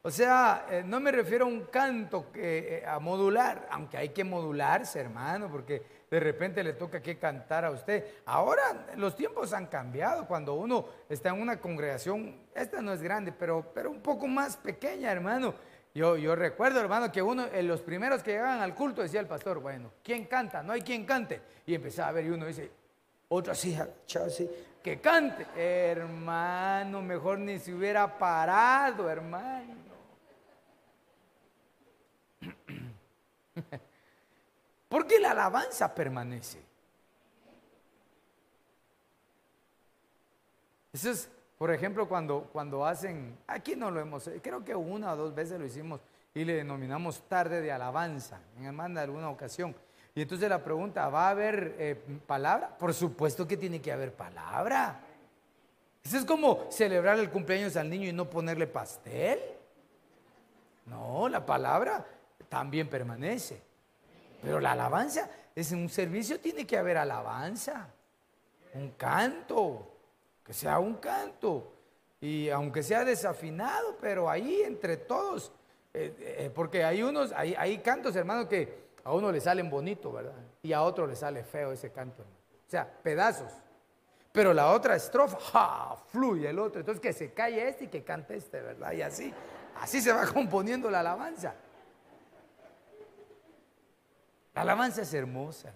[0.04, 4.10] O sea, eh, no me refiero a un canto que, eh, a modular, aunque hay
[4.10, 8.06] que modularse, hermano, porque de repente le toca que cantar a usted.
[8.26, 10.28] Ahora los tiempos han cambiado.
[10.28, 14.58] Cuando uno está en una congregación, esta no es grande, pero, pero un poco más
[14.58, 15.56] pequeña, hermano.
[15.94, 19.28] Yo, yo recuerdo, hermano, que uno, en los primeros que llegaban al culto, decía el
[19.28, 20.62] pastor, bueno, ¿quién canta?
[20.62, 21.42] No hay quien cante.
[21.66, 22.70] Y empezaba a ver y uno dice,
[23.30, 23.78] otro así,
[24.26, 24.50] así,
[24.84, 25.48] que cante.
[25.56, 29.86] Hermano, mejor ni se hubiera parado, hermano.
[34.90, 36.62] Porque la alabanza permanece.
[40.94, 45.18] Eso es, por ejemplo, cuando, cuando hacen, aquí no lo hemos, creo que una o
[45.18, 46.00] dos veces lo hicimos
[46.34, 49.76] y le denominamos tarde de alabanza, en Hermana alguna ocasión.
[50.14, 51.96] Y entonces la pregunta, ¿va a haber eh,
[52.26, 52.70] palabra?
[52.78, 55.02] Por supuesto que tiene que haber palabra.
[56.02, 59.40] Eso es como celebrar el cumpleaños al niño y no ponerle pastel.
[60.86, 62.06] No, la palabra
[62.48, 63.62] también permanece.
[64.46, 67.88] Pero la alabanza, es en un servicio tiene que haber alabanza,
[68.76, 69.92] un canto,
[70.44, 71.74] que sea un canto.
[72.22, 75.52] Y aunque sea desafinado, pero ahí entre todos,
[75.94, 80.12] eh, eh, porque hay unos, hay, hay cantos, hermano, que a uno le salen bonito,
[80.12, 80.36] ¿verdad?
[80.62, 82.40] Y a otro le sale feo ese canto, hermano.
[82.68, 83.52] O sea, pedazos.
[84.32, 85.96] Pero la otra estrofa, ¡ja!
[86.08, 86.82] fluye el otro.
[86.82, 88.92] Entonces que se calle este y que cante este, ¿verdad?
[88.92, 89.34] Y así,
[89.82, 91.56] así se va componiendo la alabanza.
[94.56, 95.74] La alabanza es hermosa.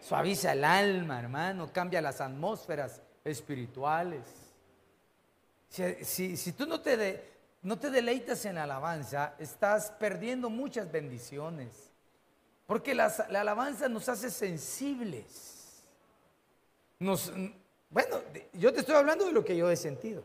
[0.00, 1.72] Suaviza el alma, hermano.
[1.72, 4.22] Cambia las atmósferas espirituales.
[5.68, 7.32] Si, si- si tú no te,
[7.62, 11.90] no te deleitas en la alabanza, estás perdiendo muchas bendiciones.
[12.66, 13.06] Porque la
[13.40, 15.82] alabanza nos hace sensibles.
[16.98, 17.32] Nos,
[17.90, 18.20] bueno,
[18.52, 20.24] yo te estoy hablando de lo que yo he sentido.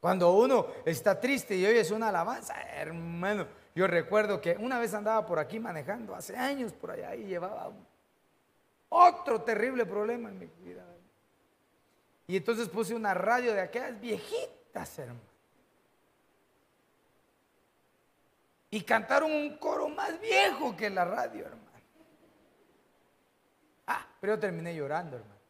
[0.00, 5.24] Cuando uno está triste y oyes una alabanza, hermano, yo recuerdo que una vez andaba
[5.24, 7.72] por aquí manejando, hace años por allá, y llevaba
[8.88, 10.84] otro terrible problema en mi vida.
[12.26, 15.20] Y entonces puse una radio de aquellas viejitas, hermano.
[18.70, 21.62] Y cantaron un coro más viejo que la radio, hermano.
[23.86, 25.40] Ah, pero yo terminé llorando, hermano.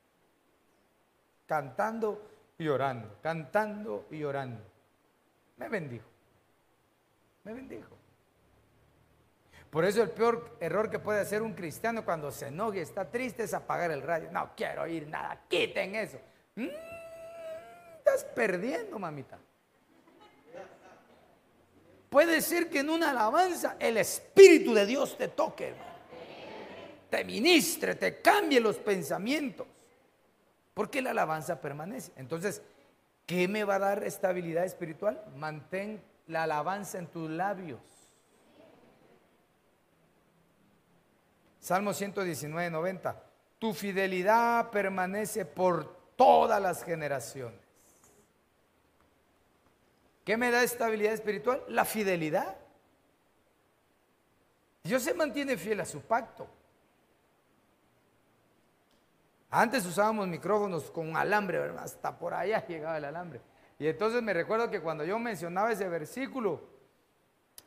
[1.47, 4.63] cantando y orando, cantando y orando.
[5.57, 6.09] Me bendijo.
[7.45, 8.02] Me bendijo.
[9.73, 13.11] Por eso el peor error que puede hacer un cristiano cuando se enoja y está
[13.11, 14.31] triste es apagar el radio.
[14.31, 16.19] No quiero oír nada, quiten eso.
[16.57, 16.69] Mm,
[17.97, 19.39] estás perdiendo, mamita.
[22.11, 25.91] Puede ser que en una alabanza el Espíritu de Dios te toque, hermano.
[27.09, 29.67] te ministre, te cambie los pensamientos.
[30.75, 32.13] Porque la alabanza permanece.
[32.17, 32.61] Entonces,
[33.25, 35.25] ¿qué me va a dar estabilidad espiritual?
[35.35, 37.81] Mantén la alabanza en tus labios.
[41.63, 43.23] Salmo 119, 90.
[43.61, 47.61] Tu fidelidad permanece por todas las generaciones.
[50.25, 51.63] ¿Qué me da estabilidad espiritual?
[51.69, 52.57] La fidelidad.
[54.83, 56.49] Dios se mantiene fiel a su pacto.
[59.49, 61.85] Antes usábamos micrófonos con alambre, ¿verdad?
[61.85, 63.41] Hasta por allá llegaba el alambre.
[63.79, 66.61] Y entonces me recuerdo que cuando yo mencionaba ese versículo,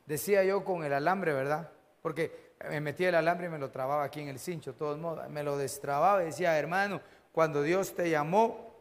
[0.06, 1.72] decía yo con el alambre, ¿verdad?
[2.02, 4.98] Porque me metía el alambre y me lo trababa aquí en el cincho, de todos
[4.98, 5.30] modos.
[5.30, 7.02] Me lo destrababa y decía, hermano,
[7.32, 8.74] cuando Dios te llamó,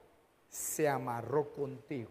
[0.48, 2.10] se amarró contigo.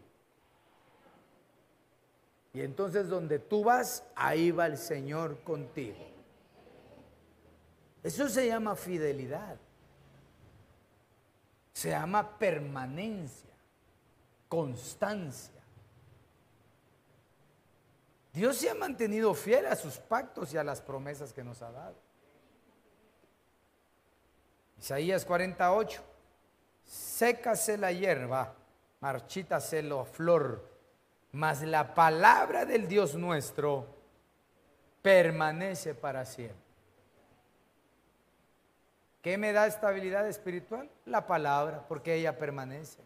[2.54, 5.98] Y entonces donde tú vas, ahí va el Señor contigo.
[8.04, 9.56] Eso se llama fidelidad.
[11.72, 13.50] Se llama permanencia,
[14.48, 15.63] constancia.
[18.34, 21.72] Dios se ha mantenido fiel a sus pactos y a las promesas que nos ha
[21.72, 21.96] dado.
[24.80, 26.02] Isaías 48.
[26.84, 28.56] Sécase la hierba,
[29.00, 30.68] marchítase la flor,
[31.32, 33.88] mas la palabra del Dios nuestro
[35.02, 36.58] permanece para siempre.
[39.22, 40.90] ¿Qué me da estabilidad espiritual?
[41.06, 43.00] La palabra, porque ella permanece.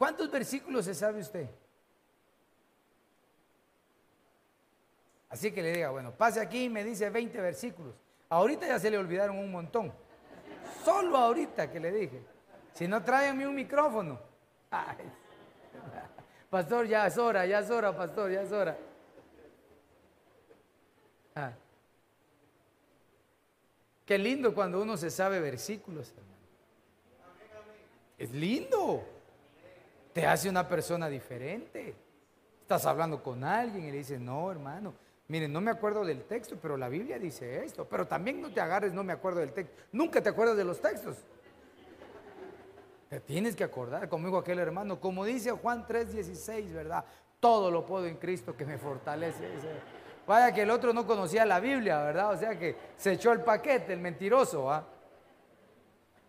[0.00, 1.46] ¿Cuántos versículos se sabe usted?
[5.28, 7.94] Así que le diga, bueno, pase aquí y me dice 20 versículos.
[8.30, 9.92] Ahorita ya se le olvidaron un montón.
[10.82, 12.22] Solo ahorita que le dije.
[12.72, 14.18] Si no, tráiganme un micrófono.
[16.48, 18.78] Pastor, ya es hora, ya es hora, pastor, ya es hora.
[21.34, 21.52] Ah.
[24.06, 26.30] Qué lindo cuando uno se sabe versículos, hermano.
[28.16, 29.19] Es lindo.
[30.12, 31.94] Te hace una persona diferente.
[32.62, 34.94] Estás hablando con alguien y le dices, no, hermano,
[35.28, 37.86] miren, no me acuerdo del texto, pero la Biblia dice esto.
[37.88, 39.74] Pero también no te agarres, no me acuerdo del texto.
[39.92, 41.16] Nunca te acuerdas de los textos.
[43.08, 47.04] Te tienes que acordar conmigo aquel hermano, como dice Juan 3:16, ¿verdad?
[47.40, 49.48] Todo lo puedo en Cristo que me fortalece.
[50.28, 52.30] Vaya que el otro no conocía la Biblia, ¿verdad?
[52.30, 54.86] O sea que se echó el paquete, el mentiroso, ¿ah?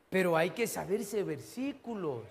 [0.10, 2.24] Pero hay que saberse versículos.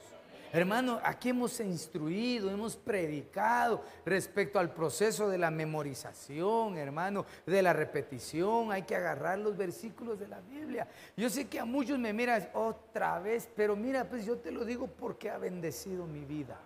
[0.53, 7.73] Hermano, aquí hemos instruido, hemos predicado respecto al proceso de la memorización, hermano, de la
[7.73, 8.73] repetición.
[8.73, 10.89] Hay que agarrar los versículos de la Biblia.
[11.17, 14.65] Yo sé que a muchos me miran otra vez, pero mira, pues yo te lo
[14.65, 16.59] digo porque ha bendecido mi vida.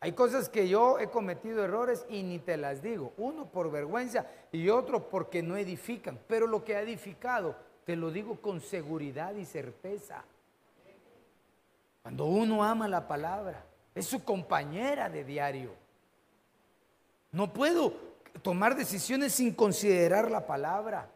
[0.00, 3.12] Hay cosas que yo he cometido errores y ni te las digo.
[3.18, 6.18] Uno por vergüenza y otro porque no edifican.
[6.26, 10.24] Pero lo que ha edificado, te lo digo con seguridad y certeza.
[12.04, 13.64] Cuando uno ama la palabra,
[13.94, 15.74] es su compañera de diario.
[17.32, 17.94] No puedo
[18.42, 21.08] tomar decisiones sin considerar la palabra.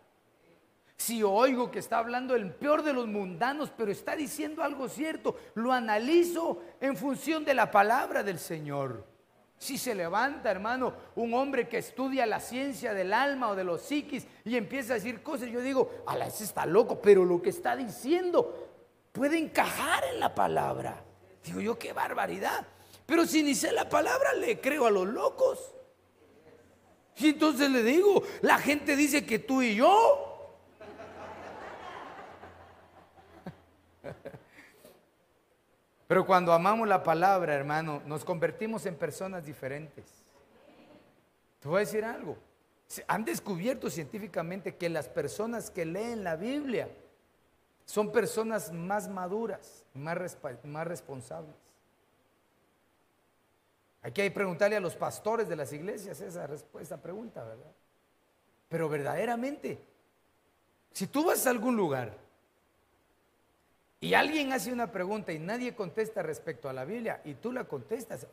[0.97, 5.37] Si oigo que está hablando el peor de los mundanos, pero está diciendo algo cierto,
[5.57, 9.05] lo analizo en función de la palabra del Señor.
[9.59, 13.83] Si se levanta, hermano, un hombre que estudia la ciencia del alma o de los
[13.83, 17.51] psiquis y empieza a decir cosas, yo digo, ala, ese está loco, pero lo que
[17.51, 18.69] está diciendo
[19.13, 21.03] puede encajar en la palabra.
[21.45, 22.67] Digo yo, qué barbaridad.
[23.07, 25.75] Pero si ni sé la palabra, le creo a los locos.
[27.17, 30.29] Y entonces le digo, la gente dice que tú y yo
[36.09, 40.07] Pero cuando amamos la palabra, hermano, nos convertimos en personas diferentes.
[41.61, 42.39] Te voy a decir algo.
[43.07, 46.89] Han descubierto científicamente que las personas que leen la Biblia
[47.89, 51.57] son personas más maduras, más, más responsables.
[54.03, 56.47] Hay que preguntarle a los pastores de las iglesias esa,
[56.81, 57.73] esa pregunta, ¿verdad?
[58.69, 59.83] Pero verdaderamente,
[60.93, 62.13] si tú vas a algún lugar
[64.01, 67.65] y alguien hace una pregunta y nadie contesta respecto a la Biblia y tú la
[67.65, 68.27] contestas.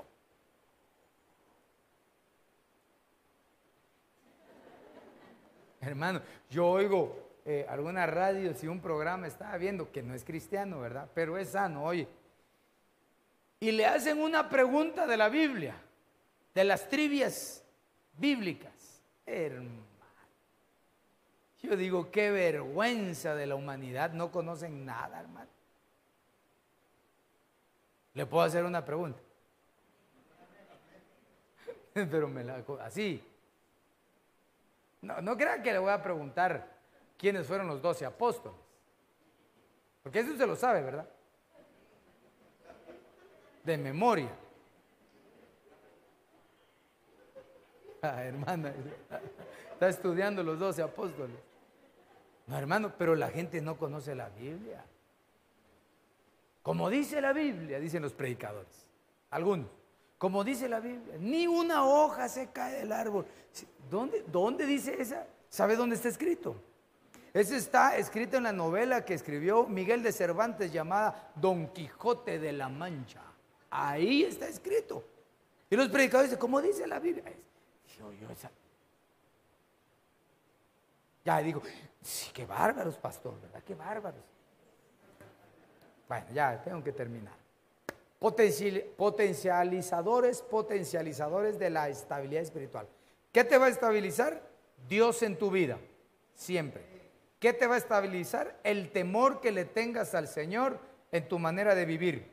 [5.80, 10.80] Hermano, yo oigo eh, alguna radio, si un programa estaba viendo que no es cristiano,
[10.80, 11.08] ¿verdad?
[11.14, 12.08] Pero es sano, oye.
[13.60, 15.76] Y le hacen una pregunta de la Biblia,
[16.56, 17.64] de las trivias
[18.18, 19.04] bíblicas.
[19.28, 19.86] Hermano.
[21.62, 25.50] Yo digo, qué vergüenza de la humanidad, no conocen nada, hermano.
[28.16, 29.20] ¿Le puedo hacer una pregunta?
[31.94, 33.24] Pero me la así.
[35.02, 36.75] No, no crean que le voy a preguntar
[37.18, 38.58] quiénes fueron los doce apóstoles.
[40.04, 41.08] Porque eso se lo sabe, ¿verdad?
[43.64, 44.30] De memoria.
[48.02, 48.72] Ah, hermana,
[49.74, 51.36] está estudiando los doce apóstoles.
[52.46, 54.86] No, hermano, pero la gente no conoce la Biblia.
[56.62, 58.86] Como dice la Biblia, dicen los predicadores,
[59.32, 59.68] algunos.
[60.18, 63.26] Como dice la Biblia, ni una hoja se cae del árbol.
[63.90, 65.28] ¿Dónde, dónde dice esa?
[65.50, 66.56] ¿Sabe dónde está escrito?
[67.36, 72.54] Ese está escrito en la novela que escribió Miguel de Cervantes llamada Don Quijote de
[72.54, 73.20] la Mancha.
[73.70, 75.04] Ahí está escrito.
[75.70, 77.26] Y los predicadores dicen, ¿cómo dice la Biblia?
[78.00, 78.50] Yo, yo, esa-
[81.26, 81.62] Ya digo,
[82.02, 83.62] sí, qué bárbaros, pastor, ¿verdad?
[83.68, 84.24] Qué bárbaros.
[86.08, 87.34] Bueno, ya tengo que terminar.
[88.18, 92.88] Potencial- potencializadores, potencializadores de la estabilidad espiritual.
[93.34, 94.42] ¿Qué te va a estabilizar?
[94.88, 95.78] Dios en tu vida,
[96.34, 96.95] siempre.
[97.46, 98.60] ¿Qué te va a estabilizar?
[98.64, 100.80] El temor que le tengas al Señor
[101.12, 102.32] en tu manera de vivir.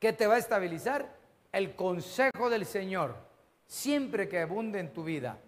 [0.00, 1.08] ¿Qué te va a estabilizar?
[1.52, 3.14] El consejo del Señor,
[3.68, 5.38] siempre que abunde en tu vida.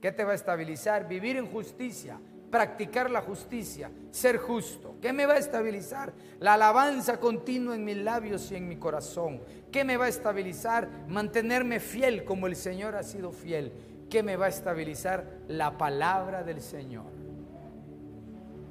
[0.00, 1.06] ¿Qué te va a estabilizar?
[1.06, 2.18] Vivir en justicia,
[2.50, 4.96] practicar la justicia, ser justo.
[5.02, 6.14] ¿Qué me va a estabilizar?
[6.40, 9.42] La alabanza continua en mis labios y en mi corazón.
[9.70, 10.88] ¿Qué me va a estabilizar?
[11.08, 13.70] Mantenerme fiel como el Señor ha sido fiel.
[14.14, 15.24] ¿Qué me va a estabilizar?
[15.48, 17.06] La palabra del Señor.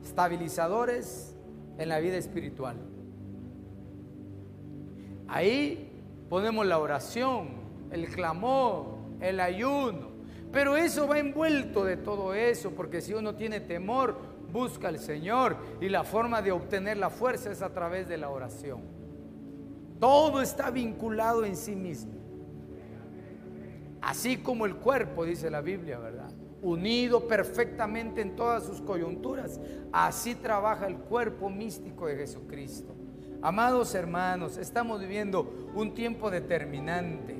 [0.01, 1.35] Estabilizadores
[1.77, 2.77] en la vida espiritual.
[5.27, 7.49] Ahí ponemos la oración,
[7.91, 8.85] el clamor,
[9.19, 10.11] el ayuno.
[10.49, 14.15] Pero eso va envuelto de todo eso, porque si uno tiene temor,
[14.49, 18.29] busca al Señor y la forma de obtener la fuerza es a través de la
[18.29, 18.79] oración.
[19.99, 22.22] Todo está vinculado en sí mismo.
[24.03, 26.29] Así como el cuerpo, dice la Biblia, ¿verdad?
[26.61, 29.61] Unido perfectamente en todas sus coyunturas.
[29.93, 32.93] Así trabaja el cuerpo místico de Jesucristo.
[33.41, 37.37] Amados hermanos, estamos viviendo un tiempo determinante.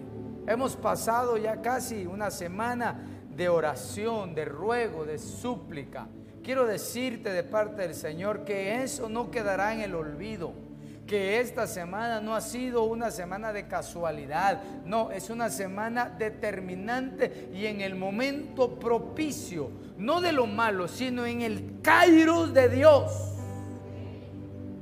[0.47, 6.07] Hemos pasado ya casi una semana de oración, de ruego, de súplica.
[6.43, 10.53] Quiero decirte de parte del Señor que eso no quedará en el olvido
[11.07, 17.49] que esta semana no ha sido una semana de casualidad, no, es una semana determinante
[17.53, 23.33] y en el momento propicio, no de lo malo, sino en el kairos de Dios.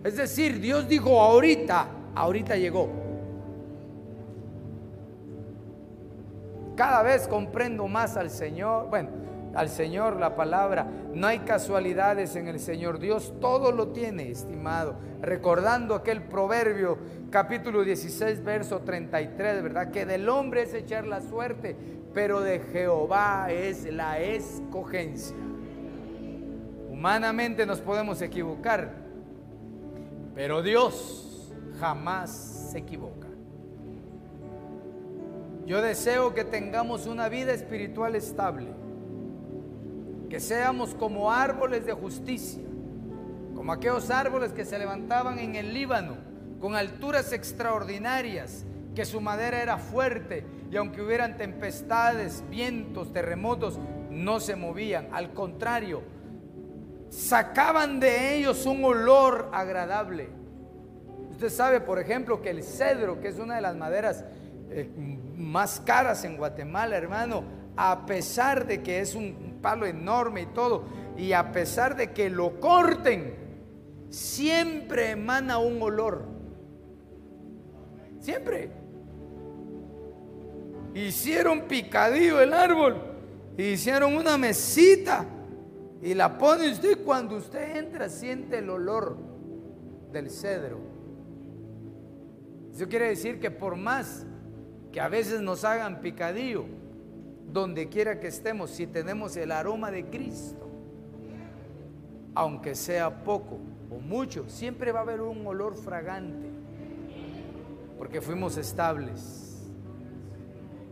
[0.03, 2.89] Es decir, Dios dijo ahorita, ahorita llegó.
[6.75, 9.09] Cada vez comprendo más al Señor, bueno,
[9.55, 10.87] al Señor la palabra.
[11.13, 12.99] No hay casualidades en el Señor.
[12.99, 14.95] Dios todo lo tiene, estimado.
[15.21, 16.97] Recordando aquel proverbio,
[17.29, 19.91] capítulo 16, verso 33, ¿verdad?
[19.91, 21.75] Que del hombre es echar la suerte,
[22.13, 25.35] pero de Jehová es la escogencia.
[26.89, 28.93] Humanamente nos podemos equivocar,
[30.35, 32.29] pero Dios jamás
[32.71, 33.27] se equivoca.
[35.65, 38.67] Yo deseo que tengamos una vida espiritual estable,
[40.31, 42.63] que seamos como árboles de justicia,
[43.53, 46.15] como aquellos árboles que se levantaban en el Líbano
[46.61, 48.63] con alturas extraordinarias,
[48.95, 53.77] que su madera era fuerte y aunque hubieran tempestades, vientos, terremotos,
[54.09, 56.01] no se movían, al contrario,
[57.09, 60.29] sacaban de ellos un olor agradable.
[61.31, 64.23] Usted sabe, por ejemplo, que el cedro, que es una de las maderas
[64.69, 64.89] eh,
[65.35, 67.43] más caras en Guatemala, hermano,
[67.75, 70.85] a pesar de que es un palo enorme y todo,
[71.17, 73.35] y a pesar de que lo corten,
[74.09, 76.25] siempre emana un olor.
[78.19, 78.71] Siempre.
[80.93, 83.01] Hicieron picadillo el árbol,
[83.57, 85.25] hicieron una mesita
[86.01, 89.17] y la pone usted cuando usted entra siente el olor
[90.11, 90.79] del cedro.
[92.73, 94.25] Eso quiere decir que por más
[94.91, 96.65] que a veces nos hagan picadillo,
[97.51, 100.69] donde quiera que estemos, si tenemos el aroma de Cristo,
[102.33, 103.59] aunque sea poco
[103.89, 106.49] o mucho, siempre va a haber un olor fragante,
[107.97, 109.69] porque fuimos estables,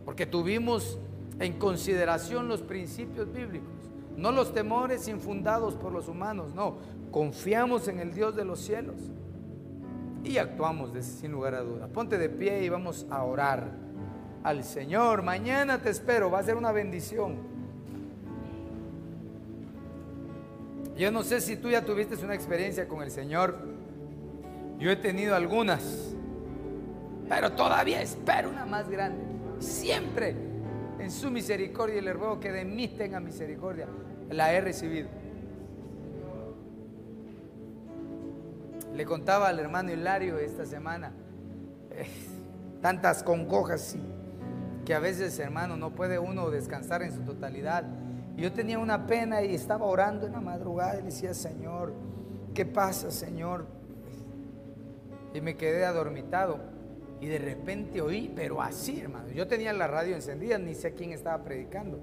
[0.04, 0.98] porque tuvimos
[1.38, 3.68] en consideración los principios bíblicos,
[4.16, 6.76] no los temores infundados por los humanos, no,
[7.10, 8.96] confiamos en el Dios de los cielos
[10.22, 11.88] y actuamos sin lugar a duda.
[11.88, 13.72] Ponte de pie y vamos a orar
[14.42, 15.22] al Señor.
[15.22, 17.36] Mañana te espero, va a ser una bendición.
[20.96, 23.56] Yo no sé si tú ya tuviste una experiencia con el Señor.
[24.78, 26.14] Yo he tenido algunas,
[27.28, 29.22] pero todavía espero una más grande.
[29.60, 30.34] Siempre
[30.98, 33.86] en su misericordia y le ruego que de mí tenga misericordia.
[34.30, 35.08] La he recibido.
[38.94, 41.12] Le contaba al hermano Hilario esta semana
[41.90, 42.06] eh,
[42.82, 44.19] tantas congojas y
[44.84, 47.84] que a veces, hermano, no puede uno descansar en su totalidad.
[48.36, 51.92] Yo tenía una pena y estaba orando en la madrugada y decía, Señor,
[52.54, 53.66] ¿qué pasa, Señor?
[55.34, 56.58] Y me quedé adormitado.
[57.20, 59.28] Y de repente oí, pero así, hermano.
[59.30, 61.98] Yo tenía la radio encendida, ni sé quién estaba predicando.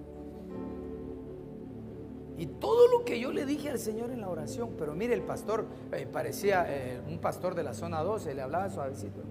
[2.38, 5.24] Y todo lo que yo le dije al Señor en la oración, pero mire, el
[5.24, 9.22] pastor eh, parecía eh, un pastor de la zona 12, le hablaba suavecito,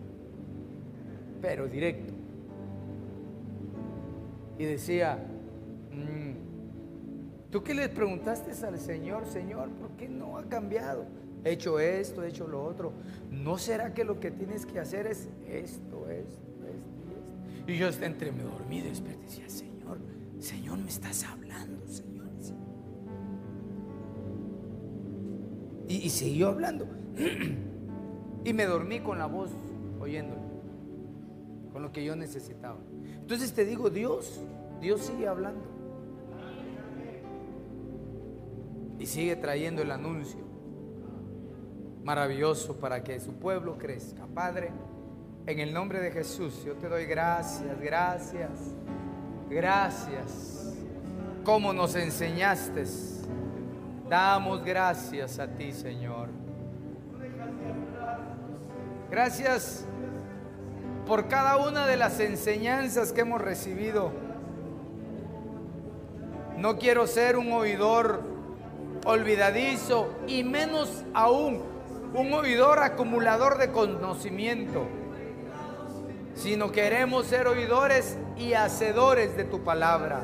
[1.40, 2.15] pero directo.
[4.58, 5.18] Y decía,
[5.92, 11.06] mm, ¿tú qué le preguntaste al Señor, Señor, por qué no ha cambiado?
[11.44, 12.92] He hecho esto, he hecho lo otro.
[13.30, 17.72] ¿No será que lo que tienes que hacer es esto, esto, esto y esto?
[17.72, 19.98] Y yo entre me dormí desperté y decía, Señor,
[20.38, 22.16] Señor, me estás hablando, Señor.
[25.88, 26.86] Y, y siguió hablando.
[28.44, 29.50] y me dormí con la voz
[30.00, 30.40] oyéndolo,
[31.72, 32.78] con lo que yo necesitaba.
[33.26, 34.40] Entonces te digo, Dios,
[34.80, 35.64] Dios sigue hablando.
[39.00, 40.46] Y sigue trayendo el anuncio
[42.04, 44.28] maravilloso para que su pueblo crezca.
[44.32, 44.70] Padre,
[45.44, 48.50] en el nombre de Jesús, yo te doy gracias, gracias,
[49.50, 50.76] gracias.
[51.42, 52.84] Como nos enseñaste.
[54.08, 56.28] Damos gracias a ti, Señor.
[59.10, 59.84] Gracias
[61.06, 64.12] por cada una de las enseñanzas que hemos recibido.
[66.58, 68.22] No quiero ser un oidor
[69.04, 71.62] olvidadizo y menos aún
[72.12, 74.86] un oidor acumulador de conocimiento,
[76.34, 80.22] sino queremos ser oidores y hacedores de tu palabra.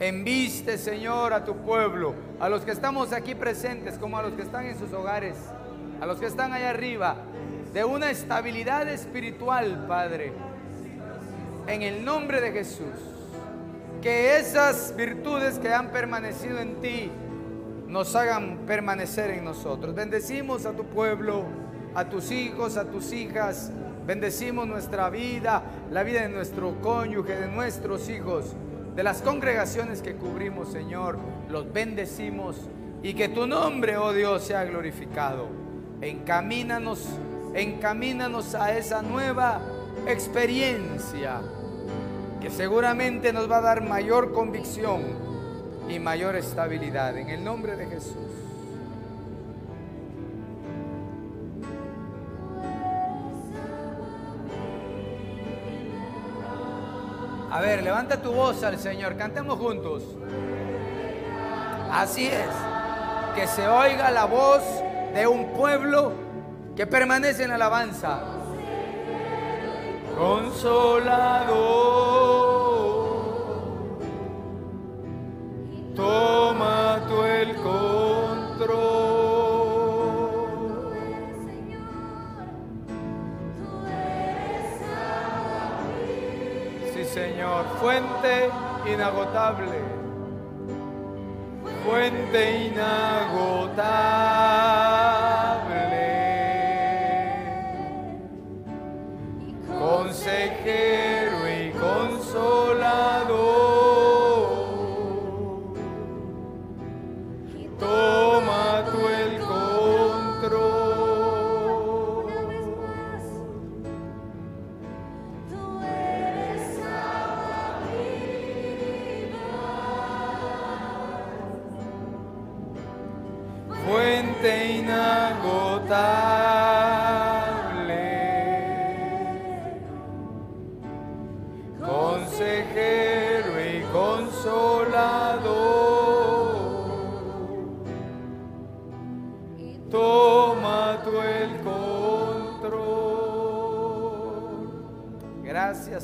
[0.00, 4.42] Enviste, Señor, a tu pueblo, a los que estamos aquí presentes, como a los que
[4.42, 5.36] están en sus hogares,
[6.00, 7.16] a los que están allá arriba,
[7.72, 10.32] de una estabilidad espiritual, Padre.
[11.66, 12.86] En el nombre de Jesús,
[14.00, 17.10] que esas virtudes que han permanecido en ti
[17.86, 19.94] nos hagan permanecer en nosotros.
[19.94, 21.44] Bendecimos a tu pueblo,
[21.94, 23.70] a tus hijos, a tus hijas.
[24.06, 28.56] Bendecimos nuestra vida, la vida de nuestro cónyuge, de nuestros hijos
[28.94, 31.18] de las congregaciones que cubrimos, Señor,
[31.48, 32.56] los bendecimos
[33.02, 35.48] y que tu nombre, oh Dios, sea glorificado.
[36.00, 37.08] Encamínanos,
[37.54, 39.60] encamínanos a esa nueva
[40.06, 41.40] experiencia
[42.40, 45.02] que seguramente nos va a dar mayor convicción
[45.88, 47.16] y mayor estabilidad.
[47.16, 48.16] En el nombre de Jesús.
[57.50, 60.02] A ver, levanta tu voz al Señor, cantemos juntos.
[61.92, 62.48] Así es,
[63.34, 64.62] que se oiga la voz
[65.14, 66.12] de un pueblo
[66.76, 68.20] que permanece en alabanza.
[70.16, 71.52] Consolador,
[75.96, 79.02] toma tú el control.
[86.94, 88.50] Sí, Señor, fuente
[88.86, 89.80] inagotable,
[91.84, 94.31] fuente inagotable,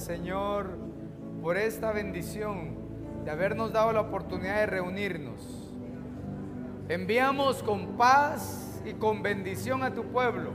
[0.09, 0.71] Señor,
[1.43, 2.79] por esta bendición
[3.27, 5.71] de habernos dado la oportunidad de reunirnos.
[6.89, 10.53] Enviamos con paz y con bendición a tu pueblo.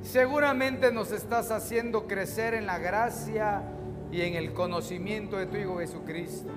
[0.00, 3.64] Seguramente nos estás haciendo crecer en la gracia
[4.12, 6.52] y en el conocimiento de tu Hijo Jesucristo.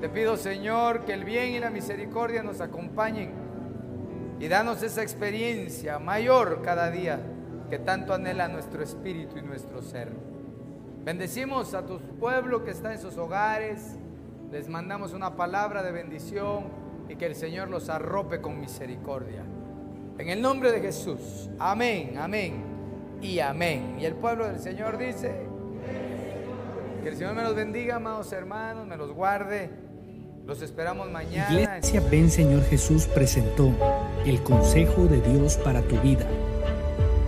[0.00, 3.32] Te pido, Señor, que el bien y la misericordia nos acompañen
[4.40, 7.20] y danos esa experiencia mayor cada día
[7.72, 10.10] que tanto anhela nuestro espíritu y nuestro ser.
[11.06, 13.96] Bendecimos a tu pueblo que está en sus hogares,
[14.50, 16.64] les mandamos una palabra de bendición
[17.08, 19.42] y que el Señor los arrope con misericordia.
[20.18, 22.62] En el nombre de Jesús, amén, amén
[23.22, 23.96] y amén.
[23.98, 25.34] Y el pueblo del Señor dice,
[27.02, 29.70] que el Señor me los bendiga, amados hermanos, me los guarde.
[30.44, 31.78] Los esperamos mañana.
[31.78, 33.72] Iglesia Ven Señor Jesús presentó
[34.26, 36.26] el consejo de Dios para tu vida.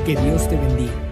[0.06, 1.07] Que Dios te bendiga.